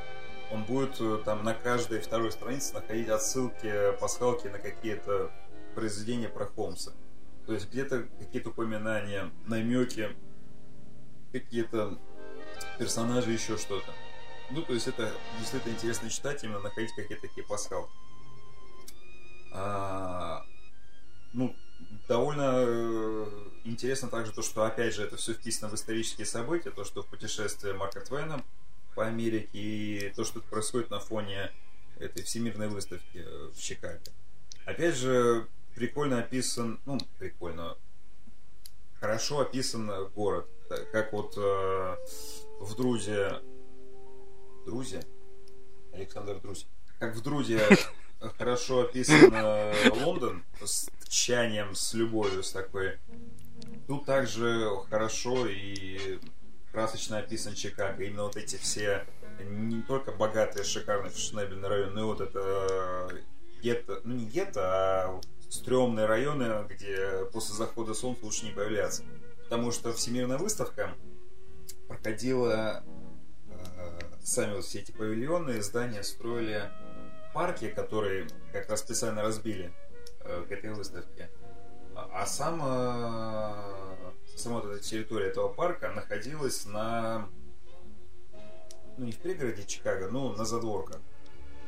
[0.50, 5.30] он будет э, там на каждой второй странице находить отсылки, пасхалки на какие-то
[5.74, 6.92] произведения про Холмса.
[7.46, 10.16] То есть где-то какие-то упоминания, намеки,
[11.32, 11.98] какие-то
[12.78, 13.92] персонажи, еще что-то.
[14.50, 17.92] Ну, то есть это действительно интересно читать, именно находить какие-то такие пасхалки.
[19.52, 20.44] А,
[21.32, 21.54] ну,
[22.08, 23.26] довольно э,
[23.64, 27.06] интересно также то, что, опять же, это все вписано в исторические события, то, что в
[27.06, 28.44] путешествии Марка Твена
[28.96, 31.52] по Америке и то, что происходит на фоне
[32.00, 34.00] этой всемирной выставки э, в Чикаго.
[34.64, 37.76] Опять же, прикольно описан, ну, прикольно,
[38.98, 40.48] хорошо описан город,
[40.92, 41.96] как вот э,
[42.60, 43.40] в Друзе,
[44.64, 45.02] Друзе?
[45.92, 46.66] Александр Друзь.
[46.98, 47.60] Как в Друзе
[48.38, 52.98] хорошо описан э, Лондон с тчанием, с любовью, с такой.
[53.86, 56.18] Тут также хорошо и
[56.76, 58.04] красочно описан Чикаго.
[58.04, 59.06] Именно вот эти все
[59.40, 63.08] не только богатые, шикарные фешенебельные районы, но и вот это
[63.62, 69.04] гетто, ну не гетто, а стрёмные районы, где после захода солнца лучше не появляться.
[69.44, 70.90] Потому что Всемирная выставка
[71.88, 72.84] проходила
[73.48, 76.70] э, сами вот все эти павильоны, здания строили
[77.32, 79.72] парки, которые как раз специально разбили
[80.20, 81.30] э, к этой выставке.
[81.94, 84.05] А, а сам, э,
[84.36, 87.28] сама эта территория этого парка находилась на
[88.96, 91.00] ну не в пригороде Чикаго, но на задворках.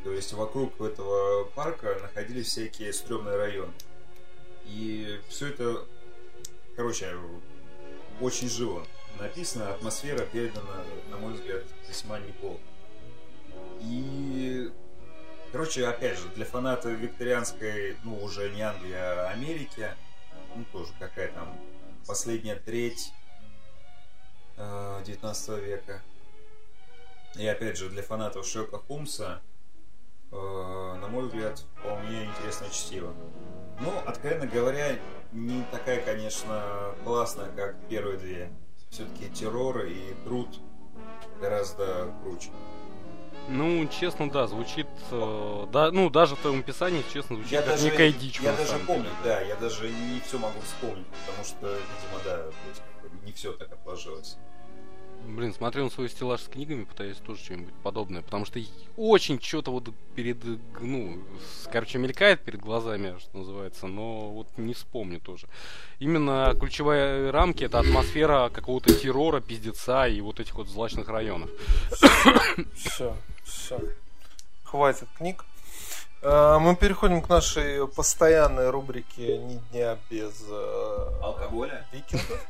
[0.05, 3.73] То есть вокруг этого парка находились всякие стрёмные районы.
[4.65, 5.85] И все это,
[6.77, 7.15] короче,
[8.21, 8.87] очень живо
[9.19, 12.61] написано, атмосфера передана, на мой взгляд, весьма неплохо.
[13.81, 14.71] И,
[15.53, 19.89] короче, опять же, для фаната викторианской, ну, уже не Англии, а Америки,
[20.55, 21.59] ну, тоже какая там
[22.09, 23.13] последняя треть
[24.57, 26.03] э, 19 века.
[27.37, 29.43] И опять же, для фанатов Шерлока Холмса,
[30.33, 33.15] э, на мой взгляд, вполне интересное чтиво.
[33.81, 34.99] Ну, откровенно говоря,
[35.33, 38.51] не такая, конечно, классная, как первые две.
[38.91, 40.49] Все-таки террор и труд
[41.41, 42.49] гораздо круче.
[43.49, 44.87] Ну, честно, да, звучит...
[45.11, 48.41] э, да, ну, даже в твоем описании, честно, звучит Я как даже, некая дичь.
[48.41, 49.15] я даже помню, деле.
[49.25, 53.27] да, я даже не все могу вспомнить, потому что, видимо, да, то есть, как бы
[53.27, 54.37] не все так отложилось.
[55.27, 58.61] Блин, смотрю на свой стеллаж с книгами, пытаюсь тоже что-нибудь подобное, потому что
[58.97, 60.39] очень что-то вот перед,
[60.81, 61.19] ну,
[61.73, 65.49] короче, мелькает перед глазами, что называется, но вот не вспомню тоже.
[65.99, 71.51] Именно ключевая рамки это атмосфера какого-то террора, пиздеца и вот этих вот злачных районов.
[72.77, 73.15] Все,
[73.49, 73.81] все.
[74.65, 75.45] Хватит книг.
[76.23, 81.87] Э, Мы переходим к нашей постоянной рубрике «Ни дня без э, Алкоголя?
[81.93, 82.45] викингов».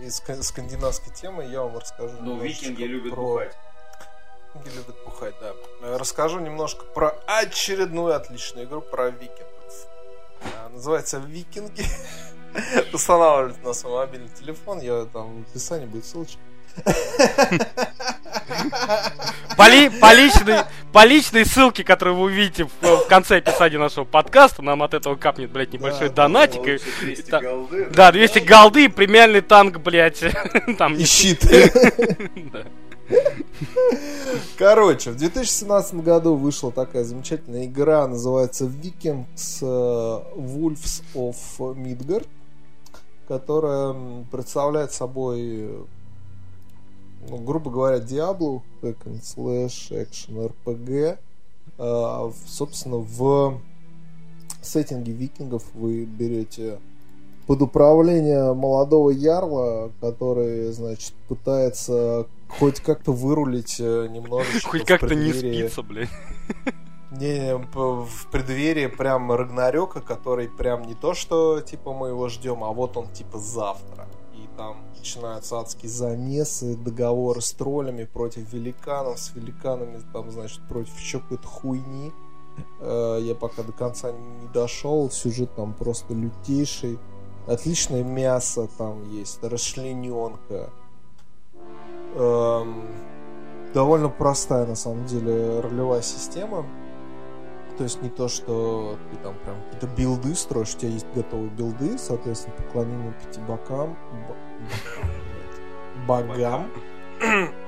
[0.00, 3.22] Из ска- скандинавской темы я вам расскажу Ну, викинги любят про...
[3.22, 3.56] бухать.
[4.54, 5.52] Викинги любят бухать, да.
[5.82, 9.50] Э, Расскажу немножко про очередную отличную игру про викингов.
[10.72, 11.84] Называется «Викинги».
[12.92, 14.80] Устанавливать на свой мобильный телефон.
[14.80, 16.38] Я там в описании будет ссылочка.
[19.56, 20.58] По, ли- по личной,
[20.92, 25.14] по личной ссылке, которую вы увидите в, в конце описания нашего подкаста, нам от этого
[25.16, 26.66] капнет, блядь, небольшой Да, донатик.
[26.66, 30.22] и- 200 та- голды, Да, 200 голды и премиальный танк, блядь.
[30.78, 31.46] Там, И щит.
[32.52, 32.64] да.
[34.56, 41.36] Короче, в 2017 году вышла такая замечательная игра, называется Vikings э, Wolves of
[41.76, 42.26] Midgard,
[43.28, 43.94] которая
[44.32, 45.68] представляет собой,
[47.28, 51.18] ну, грубо говоря, Diablo, hack and slash, action RPG.
[51.78, 51.82] Э,
[52.28, 53.60] в- Собственно, в
[54.62, 56.78] сеттинге викингов вы берете
[57.46, 65.32] под управление молодого ярла, который, значит, пытается хоть как-то вырулить э, немножечко Хоть как-то не
[65.32, 66.08] спится, блядь.
[67.10, 72.70] не, в преддверии прям Рагнарёка, который прям не то, что типа мы его ждем, а
[72.72, 74.06] вот он типа завтра.
[74.56, 81.18] Там начинаются адские замесы, договоры с троллями против великанов, с великанами, там, значит, против еще
[81.20, 82.12] какой-то хуйни.
[82.80, 86.98] Э, Я пока до конца не дошел, сюжет там просто лютейший.
[87.46, 90.70] Отличное мясо там есть, расчлененка.
[92.14, 92.84] Эм,
[93.74, 96.64] довольно простая, на самом деле, ролевая система.
[97.76, 101.50] То есть не то, что ты там прям какие-то билды строишь, у тебя есть готовые
[101.50, 103.96] билды, соответственно, поклонение пяти бокам,
[106.06, 106.70] богам.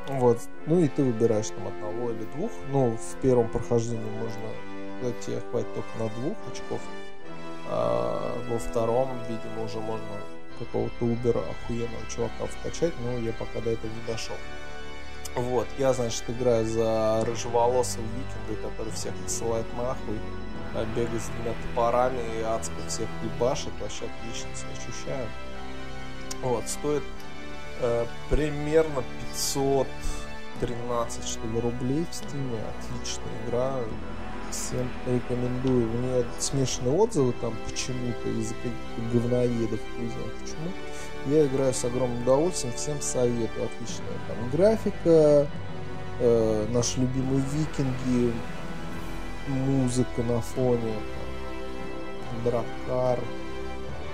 [0.09, 0.41] Вот.
[0.67, 2.51] Ну и ты выбираешь там одного или двух.
[2.71, 6.81] Ну, в первом прохождении можно тебе хватит только на двух очков.
[7.69, 10.07] А во втором, видимо, уже можно
[10.59, 14.37] какого-то убера охуенного чувака вкачать, но я пока до этого не дошел.
[15.35, 20.19] Вот, я, значит, играю за рыжеволосого викинга, который всех посылает нахуй,
[20.75, 25.29] а бегает с двумя топорами и адско всех ебашит, вообще отлично себя ощущаю.
[26.47, 27.03] Вот, стоит
[27.81, 33.81] э, примерно 513, что ли, рублей в стиме, отличная игра,
[34.53, 35.91] всем рекомендую.
[35.91, 41.37] У нее смешанные отзывы там почему-то из-за каких-то говноедов, не знаю почему.
[41.37, 43.67] Я играю с огромным удовольствием, всем советую.
[43.67, 45.49] Отличная там графика,
[46.21, 48.33] э, наши любимые викинги,
[49.49, 50.95] музыка на фоне,
[52.45, 53.19] там, дракар.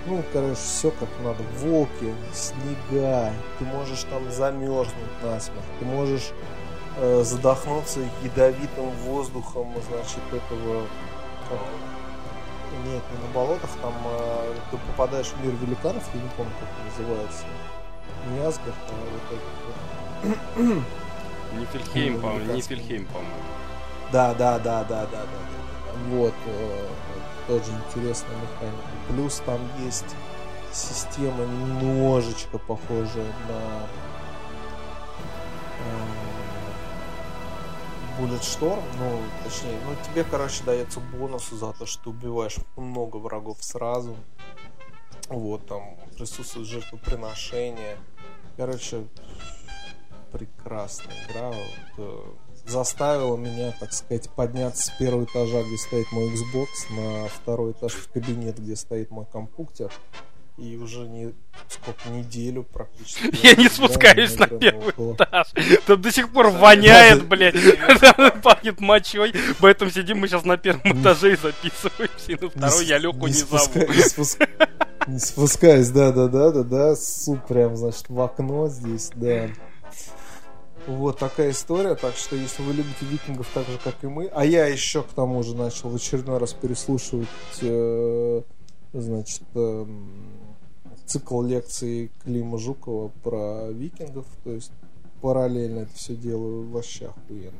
[0.05, 1.43] Ну, короче, все как надо.
[1.59, 6.31] Волки, снега, ты можешь там замерзнуть насмерть, ты можешь
[6.97, 10.85] э, задохнуться ядовитым воздухом, значит, этого
[12.85, 16.69] нет, не на болотах, там э, ты попадаешь в мир великанов, я не помню, как
[16.69, 17.45] это называется.
[18.31, 20.83] Не Асгард, а вот это вот.
[21.59, 23.33] Нифельхейм, по-моему, Нифельхейм, по-моему.
[24.11, 25.62] Да, да, да, да, да, да, да.
[26.09, 26.87] Вот, э,
[27.47, 28.87] тоже интересная механика.
[29.09, 30.15] Плюс там есть
[30.71, 33.87] система немножечко похожая на
[35.79, 36.23] э,
[38.19, 44.15] Bulletstorm, ну, точнее, ну, тебе, короче, дается бонус за то, что убиваешь много врагов сразу.
[45.29, 47.97] Вот, там присутствует жертвоприношение.
[48.57, 49.07] Короче,
[50.31, 51.51] прекрасная игра.
[51.97, 52.35] Вот,
[52.65, 57.93] заставила меня, так сказать, подняться с первого этажа, где стоит мой Xbox, на второй этаж
[57.93, 59.91] в кабинет, где стоит мой компьютер
[60.57, 61.33] и уже не
[61.67, 63.33] сколько неделю практически.
[63.45, 65.47] Я не спускаюсь на первый этаж.
[65.87, 67.55] Там до сих пор воняет, блядь.
[68.43, 69.33] Пахнет мочой.
[69.59, 72.31] Поэтому сидим мы сейчас на первом этаже и записываемся.
[72.31, 73.57] И на второй я Леху не зову.
[75.07, 76.95] Не спускаюсь, да, да, да, да, да.
[76.95, 79.49] Суп прям, значит, в окно здесь, да.
[80.87, 84.45] Вот такая история, так что если вы любите викингов так же, как и мы, а
[84.45, 87.27] я еще к тому же начал в очередной раз переслушивать,
[87.61, 88.41] э,
[88.91, 89.85] значит, э,
[91.05, 94.25] цикл лекций Клима Жукова про викингов.
[94.43, 94.71] То есть
[95.21, 97.59] параллельно это все делаю вообще охуенно.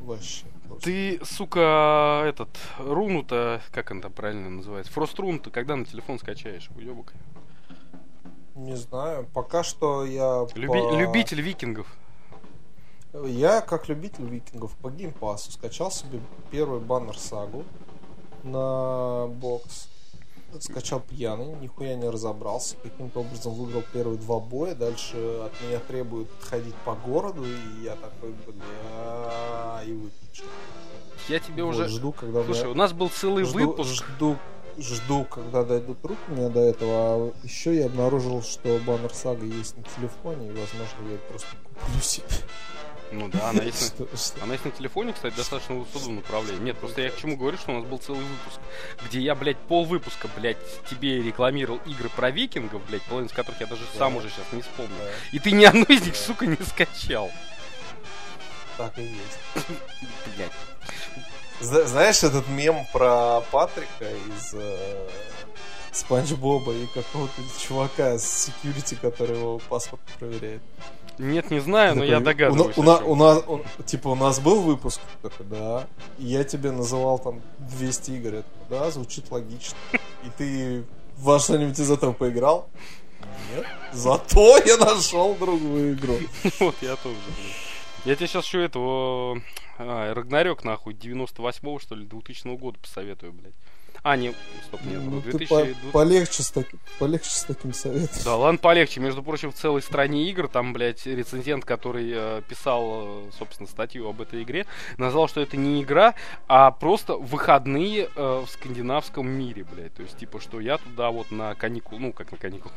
[0.00, 0.44] Вообще.
[0.68, 0.84] Просто.
[0.84, 4.92] Ты, сука, этот, руну-то, как он там правильно называется?
[4.92, 7.14] Фрост рун-то когда на телефон скачаешь, уебок?
[8.54, 10.46] Не знаю, пока что я...
[10.54, 10.80] Люби...
[10.80, 10.96] По...
[10.96, 11.86] Любитель викингов.
[13.12, 17.64] Я, как любитель викингов, по геймпасу скачал себе первый баннер сагу
[18.42, 19.88] на бокс
[20.60, 26.28] скачал пьяный, нихуя не разобрался, каким-то образом выиграл первые два боя, дальше от меня требуют
[26.40, 30.46] ходить по городу, и я такой, бля, и выключил.
[31.28, 31.88] Я тебе вот, уже...
[31.88, 32.70] Жду, когда Слушай, меня...
[32.70, 34.04] у нас был целый жду, выпуск.
[34.04, 34.36] Жду,
[34.78, 39.76] жду, когда дойдут руки мне до этого, а еще я обнаружил, что баннер сага есть
[39.76, 42.26] на телефоне, и, возможно, я просто куплю себе.
[43.12, 44.06] Ну да, она есть, на,
[44.42, 46.64] она есть на телефоне, кстати, достаточно удобном направлении.
[46.64, 48.58] Нет, просто я к чему говорю, что у нас был целый выпуск,
[49.06, 50.58] где я, блядь, пол выпуска, блядь,
[50.90, 53.98] тебе рекламировал игры про викингов, блядь, половину из которых я даже да.
[53.98, 54.94] сам уже сейчас не вспомню.
[54.98, 55.36] Да.
[55.36, 57.30] И ты ни одну из них, сука, не скачал.
[58.76, 59.68] Так и есть.
[60.36, 60.52] Блядь.
[61.60, 65.08] Знаешь этот мем про Патрика из э,
[65.92, 70.62] Спанч Боба и какого-то чувака с security, который его паспорт проверяет?
[71.18, 72.76] Нет, не знаю, но я догадываюсь.
[72.76, 75.86] У, нас, у, типа, у нас был выпуск такой, да,
[76.18, 79.76] и я тебе называл там 200 игр, это, да, звучит логично.
[80.24, 80.84] И ты
[81.16, 82.68] во что-нибудь из этого поиграл?
[83.54, 83.64] Нет.
[83.92, 86.18] Зато я нашел другую игру.
[86.58, 87.16] Вот я тоже.
[88.04, 89.40] Я тебе сейчас еще этого...
[89.76, 93.54] А, Рагнарёк, нахуй, 98-го, что ли, 2000 года посоветую, блядь.
[94.04, 94.34] А, не,
[94.66, 95.48] стоп, нет, ну, 2000...
[95.48, 96.76] По полегче, с таки...
[96.98, 98.20] полегче с таким советом.
[98.22, 99.00] Да, ладно, полегче.
[99.00, 104.06] Между прочим, в целой стране игр, там, блядь, рецензент, который э, писал, э, собственно, статью
[104.06, 104.66] об этой игре,
[104.98, 106.14] назвал, что это не игра,
[106.48, 109.94] а просто выходные э, в скандинавском мире, блядь.
[109.94, 112.72] То есть, типа, что я туда вот на каникул, ну, как на каникул,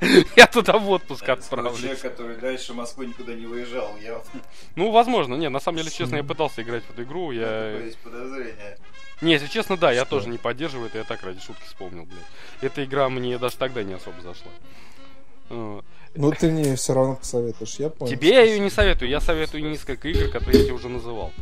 [0.36, 2.00] Я туда в отпуск Человек, отправлюсь.
[2.00, 3.94] который дальше Москвы никуда не выезжал.
[4.02, 4.26] Я вот
[4.74, 5.34] Ну, возможно.
[5.34, 7.30] Не, на самом деле, честно, я пытался играть в эту игру.
[7.30, 7.72] Я...
[7.72, 8.78] такое есть подозрение.
[9.22, 10.16] Не, если честно, да, я Что?
[10.16, 12.18] тоже не поддерживаю это, я так ради шутки вспомнил, блядь.
[12.60, 14.50] Эта игра мне даже тогда не особо зашла.
[16.14, 18.10] Ну ты мне все равно посоветуешь, я понял.
[18.10, 21.32] Тебе я ее не советую, я советую несколько игр, которые я тебе уже называл.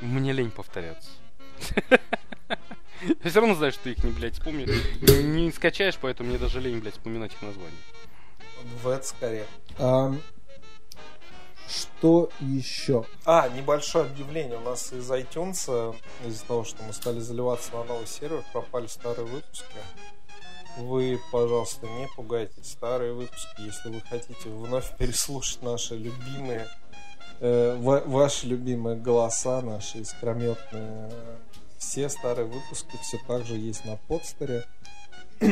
[0.00, 1.10] Мне лень повторяться.
[3.22, 4.66] Я все равно знаю, что ты их не, блядь, вспомни.
[5.00, 7.78] Не, не скачаешь, поэтому мне даже лень, блядь, вспоминать их название.
[8.82, 9.46] В это скорее.
[11.68, 13.04] Что еще?
[13.24, 14.56] А, небольшое объявление.
[14.56, 18.86] У нас из iTunes, э, из-за того, что мы стали заливаться на новый сервер, пропали
[18.86, 19.66] старые выпуски.
[20.78, 22.72] Вы, пожалуйста, не пугайтесь.
[22.72, 26.68] Старые выпуски, если вы хотите вновь переслушать наши любимые,
[27.40, 31.36] э, ва- ваши любимые голоса, наши искрометные, э,
[31.78, 34.64] все старые выпуски все так же есть на подстере.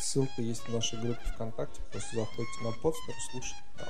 [0.00, 1.80] Ссылка есть в нашей группе ВКонтакте.
[1.90, 3.88] Просто заходите на подстер, слушайте там.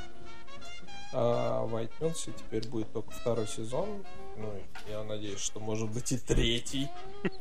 [1.13, 4.05] А в iTunes теперь будет только второй сезон.
[4.37, 4.51] Ну,
[4.89, 6.89] я надеюсь, что может быть и третий.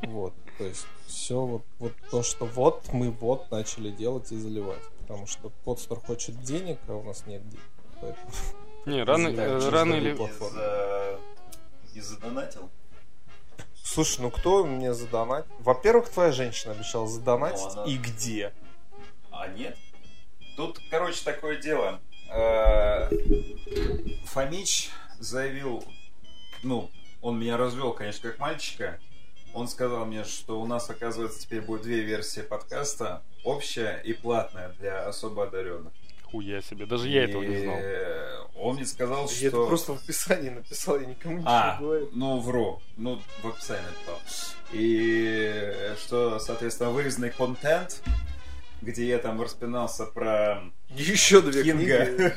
[0.03, 0.33] Вот.
[0.57, 4.83] То есть все вот, вот то, что вот мы вот начали делать и заливать.
[4.99, 7.63] Потому что подстер хочет денег, а у нас нет денег.
[8.01, 8.31] Поэтому
[8.85, 10.13] Не, рано, э, рано или...
[10.15, 10.57] Платформа.
[10.59, 11.19] Из-за...
[11.93, 12.69] Из-за донатил?
[13.83, 15.49] Слушай, ну кто мне задонатит?
[15.59, 17.61] Во-первых, твоя женщина обещала задонатить.
[17.75, 18.53] Ну, она- И где?
[19.31, 19.77] А нет?
[20.57, 22.01] Тут, короче, такое дело.
[22.33, 23.09] Э,
[24.25, 25.83] Фомич заявил,
[26.63, 26.89] ну,
[27.21, 28.99] он меня развел, конечно, как мальчика.
[29.53, 33.21] Он сказал мне, что у нас, оказывается, теперь будет две версии подкаста.
[33.43, 35.91] Общая и платная для особо одаренных.
[36.23, 37.77] Хуя себе, даже я этого не знал.
[38.55, 39.47] Он мне сказал, Я что...
[39.47, 42.09] это просто в описании написал, я никому ничего А, не говорю.
[42.13, 42.81] ну вру.
[42.95, 44.19] Ну, в описании написал.
[44.71, 48.01] И что, соответственно, вырезанный контент,
[48.81, 50.61] где я там распинался про
[50.95, 52.05] Еще две Кинга.
[52.05, 52.33] книги.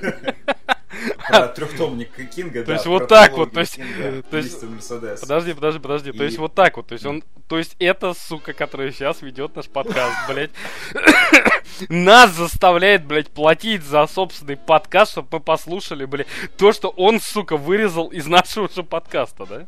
[1.28, 5.20] Про трехтомник Кинга, То да, есть вот так вот, то есть, то Мерседес.
[5.20, 6.12] Подожди, подожди, подожди.
[6.12, 6.86] То есть вот так вот.
[6.86, 7.22] То есть он.
[7.48, 10.50] То есть это, сука, которая сейчас ведет наш подкаст, блядь.
[11.88, 16.26] Нас заставляет, блядь, платить за собственный подкаст, чтобы мы послушали, блядь,
[16.56, 19.66] то, что он, сука, вырезал из нашего же подкаста, да?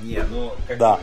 [0.00, 1.00] Не, ну, как, Да.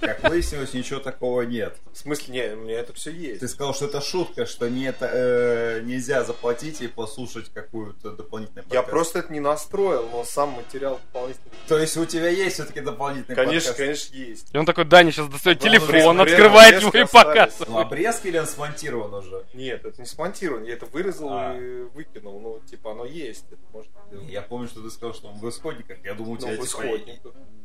[0.00, 1.76] Как выяснилось, ничего такого нет.
[1.92, 3.48] В смысле, не, у меня это все Ты есть.
[3.50, 8.82] сказал, что это шутка, что не это, э, нельзя заплатить и послушать какую-то дополнительную Я
[8.82, 11.52] просто это не настроил, но сам материал дополнительный.
[11.68, 13.78] То есть у тебя есть все-таки дополнительный Конечно, подкаст?
[13.78, 14.54] конечно, есть.
[14.54, 17.68] И он такой, Даня сейчас достает Ну, телефон, обрез- открывает обрезки его и показывает.
[17.68, 19.44] Ну, обрезки или он смонтирован уже?
[19.54, 21.56] Нет, это не смонтировано, я это вырезал А.
[21.58, 22.40] и выкинул.
[22.40, 23.90] Ну, типа, оно есть, это можно.
[24.28, 25.98] Я помню, что ты сказал, что он в исходниках.
[26.04, 27.32] Я думал, у Ну, тебя в типа, исходниках.
[27.34, 27.59] А.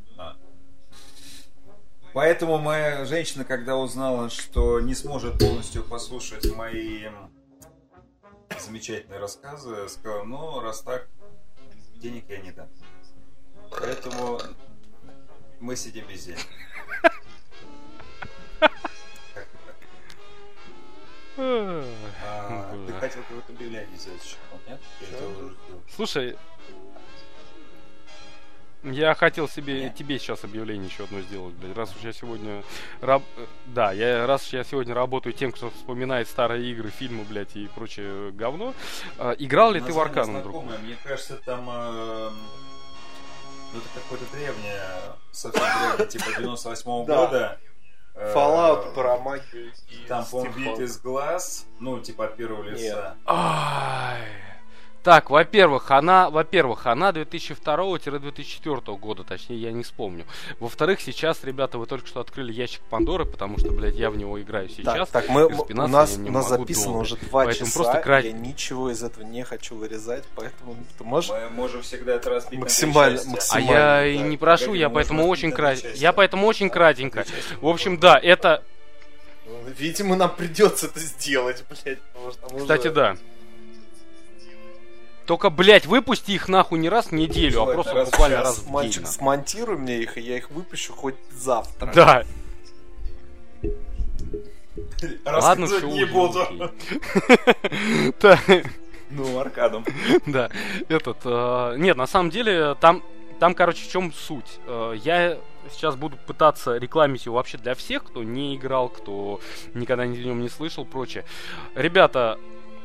[2.15, 7.07] Поэтому моя женщина, когда узнала, что не сможет полностью послушать мои
[8.57, 11.09] замечательные рассказы, сказала, ну, раз так,
[11.97, 12.69] денег я не дам.
[13.69, 14.39] Поэтому
[15.59, 16.47] мы сидим без денег.
[21.37, 24.37] А, Ты хотел какое-то объявление сделать
[24.69, 24.79] нет?
[25.93, 26.37] Слушай,
[28.85, 29.95] я хотел себе Нет.
[29.95, 31.75] тебе сейчас объявление еще одно сделать, блядь.
[31.75, 32.63] Раз уж я сегодня
[33.01, 33.23] раб...
[33.65, 37.67] Да, я раз уж я сегодня работаю тем, кто вспоминает старые игры, фильмы, блядь, и
[37.75, 38.73] прочее говно.
[39.17, 40.63] а, играл ли ты в Аркану, друг?
[40.63, 41.67] Мне кажется, там...
[41.69, 42.29] э,
[43.73, 44.81] Ну, это какое-то древнее,
[45.31, 45.63] совсем
[45.97, 47.25] древнее, типа 98 Да.
[47.25, 47.59] года.
[48.15, 53.17] Э, Fallout про магию и Там, по-моему, из глаз, ну, типа от первого лица.
[53.25, 54.21] Ай.
[55.05, 60.25] Так, во-первых, она, во-первых, она 2002-2004 года, точнее, я не вспомню.
[60.59, 64.41] Во-вторых, сейчас, ребята, вы только что открыли ящик Пандоры, потому что, блядь, я в него
[64.41, 65.07] играю сейчас.
[65.11, 67.01] Так, так, мы, и у нас, у нас записано долго.
[67.03, 71.03] уже два Поэтому часа, просто крать- я ничего из этого не хочу вырезать, поэтому ты
[71.03, 71.29] можешь...
[71.29, 73.51] Мы можем всегда это разбить Максимально- на части.
[73.51, 73.71] А максимально.
[73.71, 74.23] я и да.
[74.23, 75.91] не прошу, я поэтому очень части.
[75.97, 77.25] Я поэтому очень кратенько.
[77.61, 78.63] В общем, да, это,
[79.45, 81.99] Ну, Видимо, нам придется это сделать, блядь.
[82.01, 83.17] потому что кстати, уже- да.
[85.25, 88.57] Только, блядь, выпусти их нахуй не раз в неделю, а Желательно просто раз буквально раз
[88.57, 88.73] в день.
[88.73, 89.15] Мальчик, нахуй.
[89.15, 91.91] смонтируй мне их, и я их выпущу хоть завтра.
[91.93, 92.23] Да.
[95.25, 96.71] Ладно, все не буду.
[98.19, 98.39] Так,
[99.09, 99.85] Ну, аркадом.
[100.25, 100.49] Да,
[100.89, 103.03] этот, э, нет, на самом деле, там,
[103.39, 104.59] там, короче, в чем суть?
[104.65, 105.37] Э, я
[105.71, 109.39] сейчас буду пытаться рекламить его вообще для всех, кто не играл, кто
[109.73, 111.23] никогда ни о нем не слышал, прочее.
[111.75, 112.39] Ребята,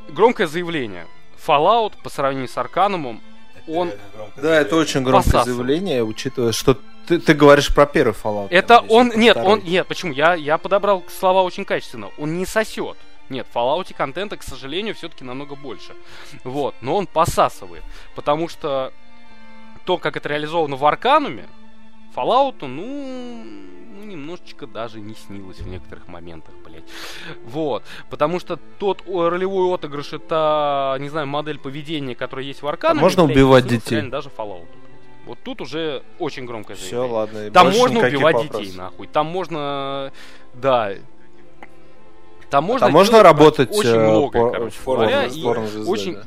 [0.09, 1.07] громкое заявление.
[1.47, 3.20] Fallout по сравнению с Арканумом,
[3.66, 3.93] Он-
[4.36, 5.57] Да, это очень громкое Посасывает.
[5.57, 6.76] заявление, учитывая, что
[7.07, 8.49] ты, ты говоришь про первый Fallout.
[8.51, 9.53] это надеюсь, он, нет, второй.
[9.53, 10.12] он, нет, почему?
[10.12, 12.11] Я, я подобрал слова очень качественно.
[12.18, 12.97] Он не сосет.
[13.28, 15.95] Нет, в Fallout контента, к сожалению, все-таки намного больше.
[16.43, 17.84] Вот, но он посасывает.
[18.16, 18.93] Потому что
[19.84, 21.47] то, как это реализовано в Аркануме,
[22.24, 23.42] Fallout, ну,
[23.98, 26.84] ну, немножечко даже не снилось в некоторых моментах, блядь.
[27.44, 27.82] Вот.
[28.10, 33.00] Потому что тот ролевой отыгрыш, это, не знаю, модель поведения, которая есть в Аркануме.
[33.00, 33.96] А можно блядь, убивать детей?
[33.96, 34.66] реально даже Fallout.
[35.26, 37.14] Вот тут уже очень громкое Все, заявление.
[37.14, 37.38] ладно.
[37.46, 38.62] и Там можно убивать вопросов.
[38.62, 39.06] детей, нахуй.
[39.06, 40.12] Там можно,
[40.54, 40.92] да.
[42.48, 45.92] Там можно, Там можно работать очень э, многое, пор- короче порно- говоря, с и порнозвездой,
[45.92, 46.22] очень- да.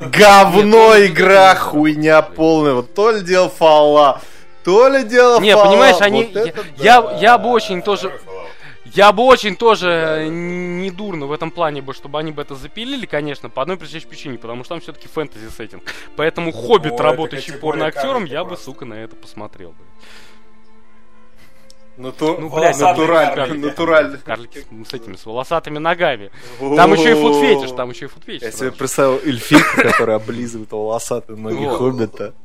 [0.00, 2.74] Говно игра, хуйня полная.
[2.74, 4.20] Вот то ли дело фала,
[4.64, 6.34] то ли дело Не, понимаешь, они...
[6.76, 8.12] Я, я, бы очень тоже...
[8.84, 13.04] Я бы очень тоже не дурно в этом плане бы, чтобы они бы это запилили,
[13.04, 15.82] конечно, по одной причине, потому что там все-таки фэнтези сеттинг.
[16.16, 19.84] Поэтому Хоббит, работающий порно-актером, карлика я бы, сука, на это посмотрел бы.
[21.96, 23.64] Нату- Ну, блядь, натурально, карлики.
[23.64, 24.18] натурально.
[24.18, 26.30] Карлики с, с этими, с волосатыми ногами.
[26.58, 28.42] Там еще и футфетиш, там еще и футфетиш.
[28.42, 31.64] Я себе представил эльфийку, которая облизывает волосатые ноги.
[31.66, 32.34] Хоббита.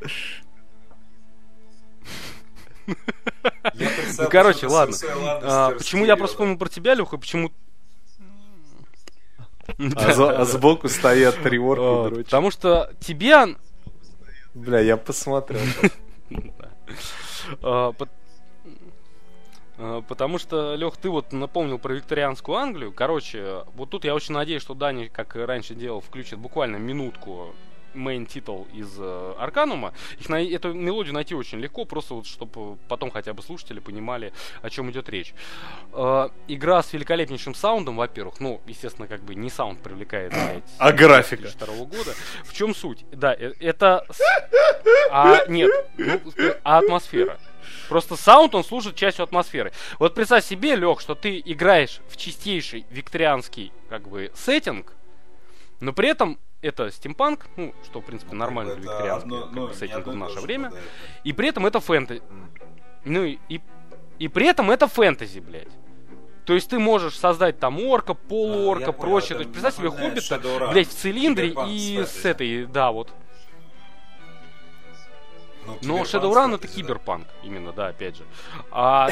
[4.17, 4.95] Ну, короче, ладно.
[5.43, 7.51] А, почему я просто вспомнил про тебя, Леха, почему...
[9.95, 12.23] А, а сбоку стоят три орка А, и.
[12.23, 13.55] Потому что тебе...
[14.53, 15.61] Бля, я посмотрел.
[19.81, 22.91] А, Потому что, Лех, ты вот напомнил про викторианскую Англию.
[22.91, 27.55] Короче, вот тут я очень надеюсь, что Дани, как раньше делал, включит буквально минутку
[27.93, 29.93] main title из э, Арканума.
[30.19, 34.31] Их на, эту мелодию найти очень легко, просто вот чтобы потом хотя бы слушатели понимали,
[34.61, 35.33] о чем идет речь.
[35.91, 40.93] Э, игра с великолепнейшим саундом, во-первых, ну, естественно, как бы не саунд привлекает, блядь, А
[40.93, 41.41] графика?
[41.43, 42.13] 2002 года.
[42.45, 43.05] В чем суть?
[43.11, 44.05] Да, э, это...
[45.11, 46.21] А, нет, ну,
[46.63, 47.37] а атмосфера.
[47.89, 49.71] Просто саунд, он служит частью атмосферы.
[49.99, 54.93] Вот представь себе, Лех, что ты играешь в чистейший викторианский, как бы, сеттинг,
[55.79, 60.09] но при этом это стимпанк, ну, что, в принципе, нормально для викторианского как бы, сеттинга
[60.09, 60.71] в наше время.
[61.23, 62.21] И при этом это фэнтези.
[63.03, 63.61] Ну и, и,
[64.19, 65.67] и при этом это фэнтези, блядь.
[66.45, 69.29] То есть ты можешь создать там орка, полуорка, А, я понял, прочее.
[69.29, 73.09] это То есть представь себе хоббита, блядь, в цилиндре и с этой, да, вот.
[75.65, 76.73] Ну, Но Киберпанк Shadowrun это да.
[76.73, 78.23] киберпанк, именно, да, опять же.
[78.71, 79.09] А,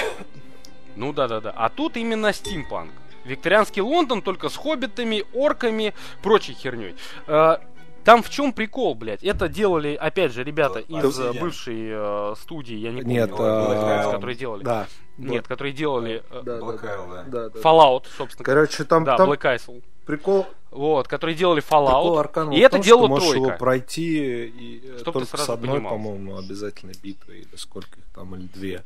[0.96, 1.54] ну да, да, да.
[1.56, 2.92] А тут именно стимпанк.
[3.26, 5.94] Викторианский Лондон только с хоббитами, орками,
[6.24, 6.96] прочей херней.
[7.28, 7.62] А,
[8.04, 9.24] Там в чем прикол, блядь?
[9.24, 11.40] Это делали, опять же, ребята Ну, из э, Obsidian.
[11.40, 14.64] бывшей э, студии, я не помню, Нет, э, а, которые делали.
[14.64, 14.88] Да.
[15.18, 17.24] Нет, которые делали э, Да, Black да, Isle, да.
[17.28, 17.60] да, да.
[17.60, 18.46] Fallout, собственно.
[18.46, 19.84] Короче, там, да, там Black Isle.
[20.10, 22.20] Прикол, Вот, которые делали прикол Fallout.
[22.20, 23.48] Арканума И в это том, делала что тройка.
[23.50, 25.92] его пройти и, э, Чтоб ты только с одной, понимал.
[25.94, 28.84] по-моему, обязательно битвой, или сколько их там, или две.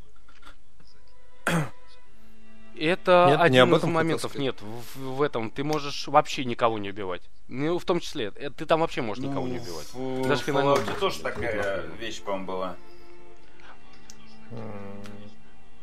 [2.76, 4.36] Это Нет, не один об из моментов.
[4.36, 7.22] Нет, в, в этом ты можешь вообще никого не убивать.
[7.48, 9.94] Ну, в том числе, э, ты там вообще можешь никого не убивать.
[9.94, 12.76] В Даже Fallout босса тоже не такая вещь, по-моему, была.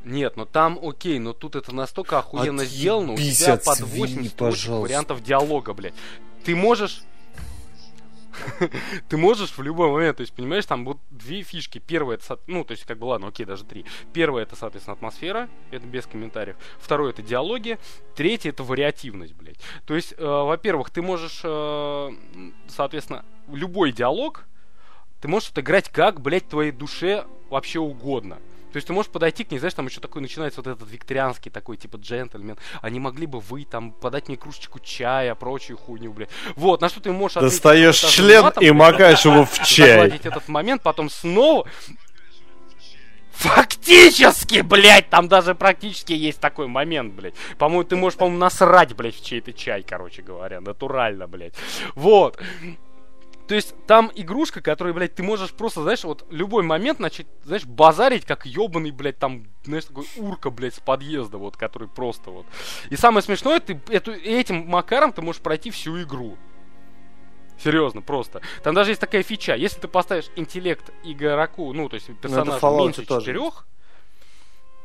[0.05, 3.77] Нет, но там окей, но тут это настолько охуенно Отъебись сделано, у тебя от под
[3.77, 4.73] свиньи, 80 пожалуйста.
[4.73, 5.95] вариантов диалога, блядь.
[6.45, 7.03] Ты можешь...
[9.09, 11.79] Ты можешь в любой момент, то есть, понимаешь, там вот две фишки.
[11.79, 13.85] Первая, это, ну, то есть, как бы, ладно, окей, даже три.
[14.15, 16.57] Первая, это, соответственно, атмосфера, это без комментариев.
[16.79, 17.79] Второе, это диалоги.
[18.15, 19.59] Третье, это вариативность, блядь.
[19.85, 22.11] То есть, э, во-первых, ты можешь, э,
[22.69, 24.45] соответственно, любой диалог,
[25.21, 28.39] ты можешь отыграть как, блядь, твоей душе вообще угодно.
[28.73, 31.51] То есть ты можешь подойти к ней, знаешь, там еще такой начинается вот этот викторианский
[31.51, 32.57] такой, типа, джентльмен.
[32.83, 36.31] Они могли бы вы там подать мне кружечку чая, прочую хуйню, блядь.
[36.57, 40.09] Вот, на что ты можешь ответить Достаешь член матом, и макаешь его в чай.
[40.09, 41.67] этот момент, потом снова...
[43.33, 47.33] Фактически, блядь, там даже практически есть такой момент, блядь.
[47.57, 51.55] По-моему, ты можешь, по-моему, насрать, блядь, в чей-то чай, короче говоря, натурально, блядь.
[51.95, 52.39] Вот.
[53.51, 57.65] То есть там игрушка, которую, блядь, ты можешь просто, знаешь, вот любой момент начать, знаешь,
[57.65, 62.47] базарить, как ебаный, блядь, там, знаешь, такой урка, блядь, с подъезда, вот, который просто вот.
[62.91, 66.39] И самое смешное, ты эту, этим макаром ты можешь пройти всю игру.
[67.59, 68.41] Серьезно, просто.
[68.63, 69.57] Там даже есть такая фича.
[69.57, 73.67] Если ты поставишь интеллект игроку, ну, то есть персонажу Fallout меньше тоже четырех,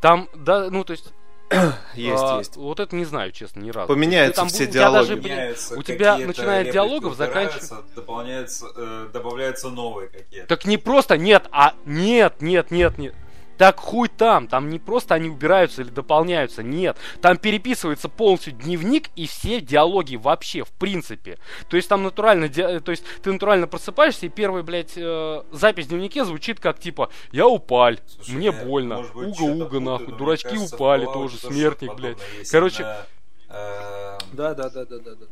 [0.01, 1.13] там, да, ну, то есть...
[1.93, 2.57] Есть, а, есть.
[2.57, 3.87] Вот это не знаю, честно, ни разу.
[3.87, 5.27] Поменяются Там все у тебя даже, диалоги.
[5.27, 10.47] Меняются у тебя реплики диалогов, убираются, дополняются, э, добавляются новые какие-то.
[10.47, 13.15] Так не просто нет, а нет, нет, нет, нет.
[13.57, 16.97] Так хуй там, там не просто они убираются или дополняются, нет.
[17.21, 21.37] Там переписывается полностью дневник и все диалоги вообще, в принципе.
[21.69, 25.85] То есть там натурально, э, то есть ты натурально просыпаешься и первая, блядь, э, запись
[25.85, 30.07] в дневнике звучит как типа «Я упаль, Слушай, мне я, больно, может быть, уга-уга нахуй,
[30.07, 32.17] но дурачки кажется, упали тоже, смертник, блядь».
[32.51, 33.05] Короче, Именно,
[33.49, 35.25] э, Да, да, да, да, да, да.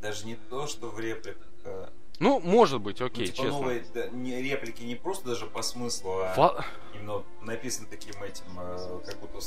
[0.00, 1.46] Даже не то, что в репликах.
[1.64, 1.88] а,
[2.22, 3.50] Ну, может быть, ну, окей, типа честно.
[3.52, 6.64] новые да, не, реплики не просто даже по смыслу, а Фа-
[6.94, 9.40] именно написаны таким этим, э, как будто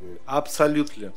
[0.00, 0.22] говорит.
[0.24, 1.12] Абсолютно.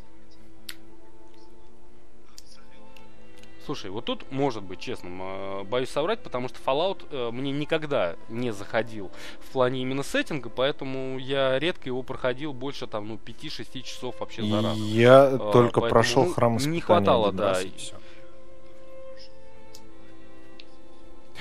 [3.65, 8.15] Слушай, вот тут может быть честным, э, боюсь соврать, потому что Fallout э, мне никогда
[8.29, 13.81] не заходил в плане именно сеттинга, поэтому я редко его проходил больше там, ну, 5-6
[13.83, 14.75] часов вообще за раз.
[14.77, 17.71] Я А, только поэтому, прошел ну, храм не хватало, да, и- и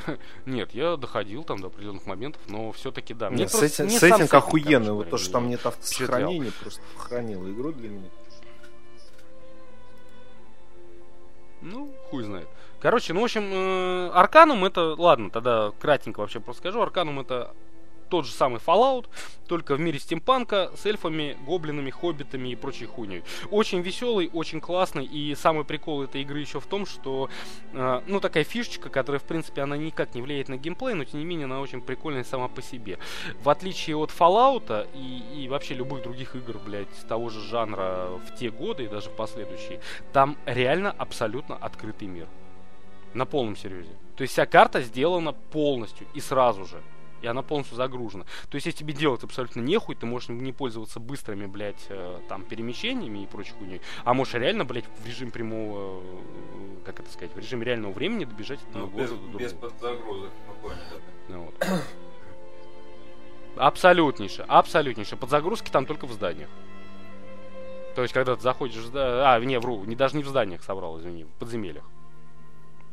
[0.47, 3.31] Нет, я доходил там до определенных моментов, но все-таки да.
[3.31, 6.53] Мне Нет, просто сеттинг, не сам сеттинг короче Вот то, что там не- нет автосохранения,
[6.61, 8.11] просто хранило игру для меня.
[11.63, 12.49] Ну, хуй знает.
[12.81, 14.95] Короче, ну, в общем, э, Арканум это...
[14.99, 16.83] Ладно, тогда кратенько вообще просто скажу.
[16.83, 17.55] Арканум это
[18.09, 19.07] тот же самый Fallout,
[19.47, 23.23] только в мире стимпанка с эльфами, гоблинами, хоббитами и прочей хуйней.
[23.51, 27.29] Очень веселый, очень классный, и самый прикол этой игры еще в том, что,
[27.73, 31.21] э, ну, такая фишечка, которая, в принципе, она никак не влияет на геймплей, но, тем
[31.21, 32.99] не менее, она очень прикольная сама по себе.
[33.43, 38.35] В отличие от Fallout и, и вообще любых других игр, блядь, того же жанра в
[38.39, 39.81] те годы и даже в последующие,
[40.13, 42.27] там реально абсолютно открытый мир.
[43.13, 43.93] На полном серьезе.
[44.17, 46.81] То есть вся карта сделана полностью и сразу же.
[47.25, 48.25] И она полностью загружена.
[48.51, 52.43] То есть, если тебе делать абсолютно нехуй, ты можешь не пользоваться быстрыми, блядь, э, там,
[52.45, 57.35] перемещениями и прочей хуйней, а можешь реально, блядь, в режим прямого, э, как это сказать,
[57.35, 59.71] в режиме реального времени добежать от Ну, одного без, города до без другого.
[59.71, 61.03] подзагрузок, мы поняли.
[61.29, 61.55] Ну, вот.
[63.57, 65.17] Абсолютнейше, абсолютнейше.
[65.17, 66.51] Подзагрузки там только в зданиях.
[67.95, 69.23] То есть, когда ты заходишь в здание...
[69.25, 71.85] А, не, вру, не, даже не в зданиях собрал, извини, в подземельях.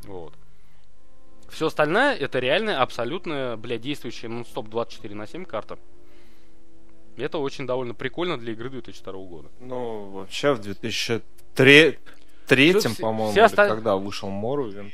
[0.03, 0.33] Вот.
[1.51, 5.77] Все остальное это реальная, абсолютная, блядь, действующая нон-стоп 24 на 7 карта.
[7.17, 9.49] Это очень довольно прикольно для игры 2002 года.
[9.59, 11.99] Ну, вообще в 2003
[12.47, 14.91] третьем, по-моему, оста- когда вышел Morrowind.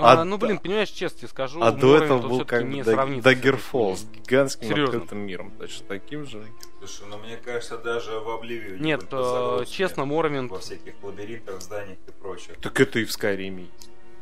[0.00, 2.82] А, А ну, блин, понимаешь, честно тебе скажу, А до этого это был как не
[2.82, 4.84] бы сравнится с гигантским Серьезно.
[4.96, 5.52] открытым миром.
[5.58, 6.42] Точно таким же.
[6.78, 11.98] Слушай, ну мне кажется, даже в Обливионе Нет, э, честно, Morrowind Во всяких лабиринтах, зданиях
[12.06, 12.56] и прочее.
[12.60, 13.66] Так это и в Скайриме.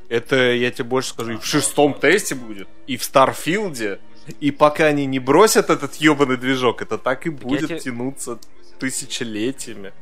[0.09, 3.99] Это, я тебе больше скажу, и в шестом TES е будет, и в Старфилде.
[4.41, 8.39] И пока они не бросят этот ебаный движок, это так и будет те- тянуться
[8.79, 9.93] тысячелетиями.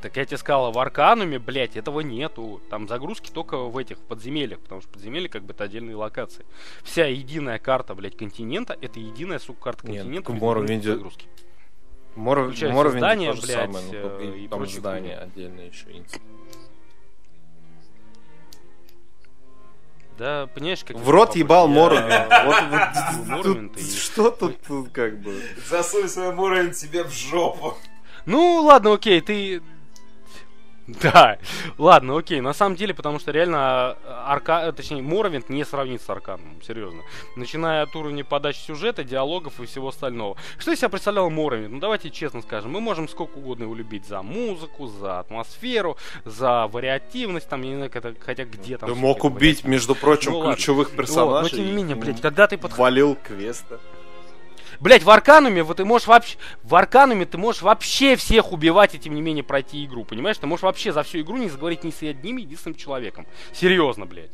[0.00, 2.62] Так я тебе сказал, в Аркануме, блядь, этого нету.
[2.70, 6.46] Там загрузки только в этих подземельях, потому что подземелья как бы это отдельные локации.
[6.84, 10.30] Вся единая карта, блядь, континента, это единая, сука, карта Нет, континента.
[10.30, 11.26] в без Morrowind- загрузки.
[12.14, 12.46] Мор...
[12.46, 15.18] Включая Morrowind все здания, то же блядь, самое, но только э, и и там здание
[15.18, 15.86] отдельно еще.
[20.16, 20.96] Да, понимаешь, как...
[20.96, 21.72] В рот ебал и-
[23.96, 25.40] Что тут, тут как бы...
[25.68, 27.74] Засунь свой уровень себе в жопу.
[28.26, 29.62] Ну, ладно, окей, ты...
[31.02, 31.38] Да,
[31.76, 33.96] ладно, окей, на самом деле, потому что реально а,
[34.32, 34.72] Арка...
[34.72, 37.02] точнее, Моровинт не сравнится с Арканом, серьезно.
[37.36, 40.36] Начиная от уровня подачи сюжета, диалогов и всего остального.
[40.58, 41.72] Что из себя представлял Моровинт?
[41.74, 46.66] Ну, давайте честно скажем, мы можем сколько угодно его любить за музыку, за атмосферу, за
[46.68, 48.88] вариативность, там, я не знаю, это- хотя где там...
[48.88, 50.54] Ты мог убить, между прочим, Ну ладно.
[50.54, 51.50] ключевых Вот, персонажей.
[51.52, 52.78] но тем не менее, блядь, когда ты подходишь...
[52.78, 53.78] Валил квеста.
[54.80, 56.36] Блять, в Аркануме вот ты можешь вообще...
[56.62, 60.38] В Аркануме ты можешь вообще всех убивать и тем не менее пройти игру, понимаешь?
[60.38, 63.26] Ты можешь вообще за всю игру не заговорить ни с одним единственным человеком.
[63.52, 64.30] Серьезно, блядь.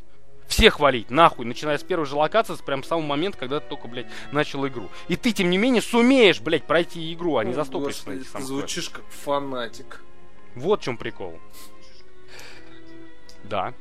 [0.47, 3.69] Всех валить, нахуй, начиная с первой же локации, с прям с самого момента, когда ты
[3.69, 4.91] только, блядь, начал игру.
[5.09, 8.47] И ты, тем не менее, сумеешь, блядь, пройти игру, а не застопаешься на этих самых
[8.47, 10.03] Звучишь как фанатик.
[10.55, 11.41] вот в чем прикол.
[13.45, 13.73] Да.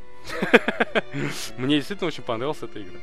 [1.58, 3.00] Мне действительно очень понравилась эта игра.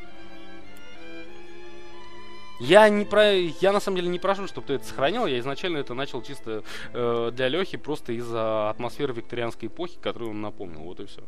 [2.61, 5.27] Я не про, я на самом деле не прошу, чтобы ты это сохранял.
[5.27, 10.43] Я изначально это начал чисто э, для Лехи, просто из-за атмосферы викторианской эпохи, которую он
[10.43, 10.81] напомнил.
[10.81, 11.23] Вот и все.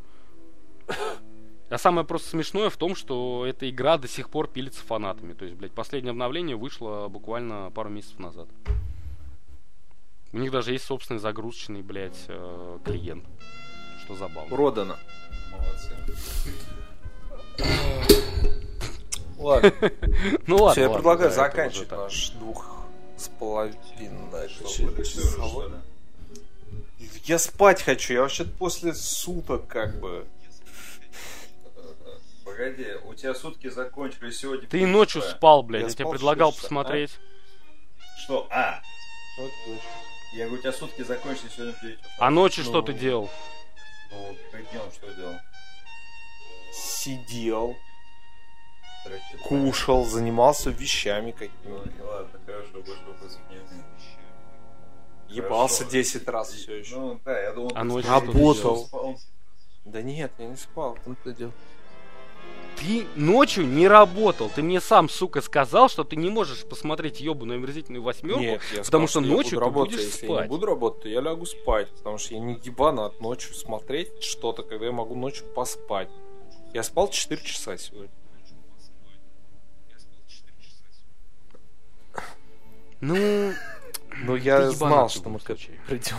[1.70, 5.33] А самое просто смешное в том, что эта игра до сих пор пилится фанатами.
[5.33, 8.49] То есть, блядь, последнее обновление вышло буквально пару месяцев назад.
[10.35, 13.24] У них даже есть собственный загрузочный, блядь, э, клиент.
[14.05, 14.55] Что забавно.
[14.55, 14.97] Продано.
[15.51, 15.93] Молодцы.
[19.43, 19.72] Ладно.
[20.47, 20.72] Ну ладно.
[20.72, 22.76] Все, я предлагаю заканчивать наш двух
[23.16, 25.70] с половиной часовой.
[27.24, 30.26] Я спать хочу, я вообще после суток как бы.
[32.45, 34.68] Погоди, у тебя сутки закончились сегодня.
[34.68, 35.82] Ты ночью спал, блядь.
[35.82, 37.12] Я Я, тебе предлагал посмотреть.
[38.24, 38.47] Что?
[38.51, 38.80] А,
[40.34, 41.99] я говорю, у тебя сутки закончились сегодня в.
[42.18, 42.70] А ночью Ну.
[42.70, 43.30] что ты делал?
[44.11, 45.36] Ну, днем что делал?
[46.72, 47.76] Сидел,
[49.45, 52.05] кушал, занимался вещами Ну, какими-то.
[52.05, 53.63] ладно, хорошо, больше вопросов нет.
[55.29, 55.93] Ебался Хорошо.
[55.93, 56.97] 10 раз все еще.
[56.97, 57.73] Ну, да, я думал...
[57.75, 59.17] А ночью что что спал.
[59.85, 61.53] Да нет, я не спал, там ты делал.
[62.77, 64.49] Ты ночью не работал.
[64.49, 68.41] Ты мне сам, сука, сказал, что ты не можешь посмотреть ебаную омерзительную восьмерку.
[68.41, 69.93] Нет, я потому сказал, что я ночью буду ты работать.
[69.95, 70.43] будешь Если я спать.
[70.45, 74.23] не буду работать, то я лягу спать, потому что я не ебану от ночью смотреть
[74.23, 76.09] что-то, когда я могу ночью поспать.
[76.73, 78.11] Я спал 4 часа сегодня.
[83.03, 83.53] Ну,
[84.25, 86.17] Но я знал, что мы к этому придем.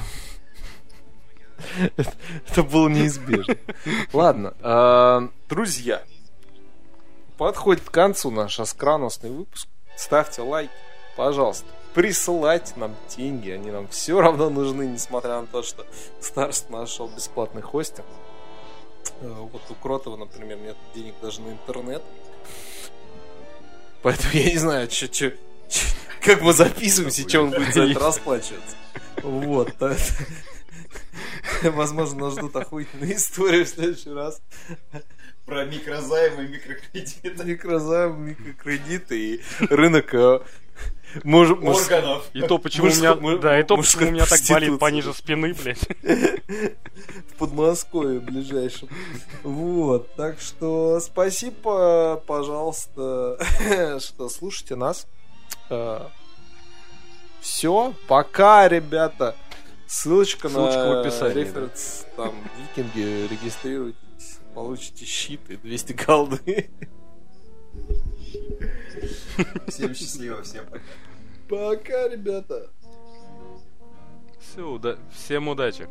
[2.50, 3.56] Это было неизбежно.
[4.12, 6.04] Ладно, э, друзья,
[7.38, 9.68] подходит к концу наш оскраносный выпуск.
[9.96, 10.70] Ставьте лайк,
[11.16, 11.66] пожалуйста.
[11.94, 15.86] Присылайте нам деньги, они нам все равно нужны, несмотря на то, что
[16.20, 18.06] Старство нашел бесплатный хостинг.
[19.22, 22.02] Э, Вот у Кротова, например, нет денег даже на интернет.
[24.02, 25.32] Поэтому я не знаю, чё-
[26.22, 28.76] как мы записываемся, чем он будет за это расплачиваться.
[29.22, 29.74] Вот.
[29.78, 29.98] так.
[31.64, 34.42] Возможно, нас ждут охуительные истории в следующий раз.
[35.46, 37.44] Про микрозаймы и микрокредиты.
[37.44, 40.40] Микрозайм, микрокредиты и рынок э,
[41.26, 42.26] муж- муж- Органов.
[42.34, 44.80] и то, почему у Мужско- меня, му- да, и то, почему у меня так болит
[44.80, 45.80] пониже спины, блядь.
[47.34, 48.88] в Подмосковье ближайшем.
[49.44, 50.14] Вот.
[50.16, 53.38] Так что спасибо, пожалуйста,
[54.00, 55.08] что слушайте нас.
[57.42, 57.94] Все.
[58.08, 59.36] Пока, ребята.
[59.88, 62.06] Ссылочка, Ссылочка на в описании, референс.
[62.16, 64.40] Там викинги, регистрируйтесь.
[64.56, 66.70] Получите щит и 200 голды.
[69.68, 70.84] Всем счастливо, всем пока.
[71.50, 72.72] Пока, ребята.
[74.40, 75.88] Все, всем удачи.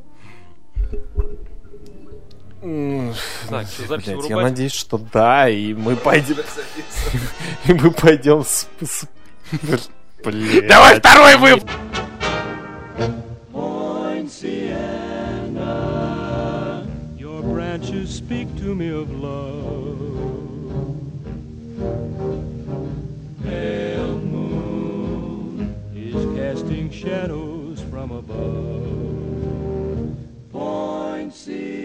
[2.61, 6.37] Так, что, запись блядь, я надеюсь, что да, и мы пойдем,
[7.67, 8.69] и мы пойдем с...
[8.81, 9.22] с- Блядь.
[10.69, 11.69] Давай второй выпуск!
[17.83, 20.01] branches speak to me of love.
[24.33, 30.17] Moon is casting shadows from above.
[30.53, 31.82] Poinsettia.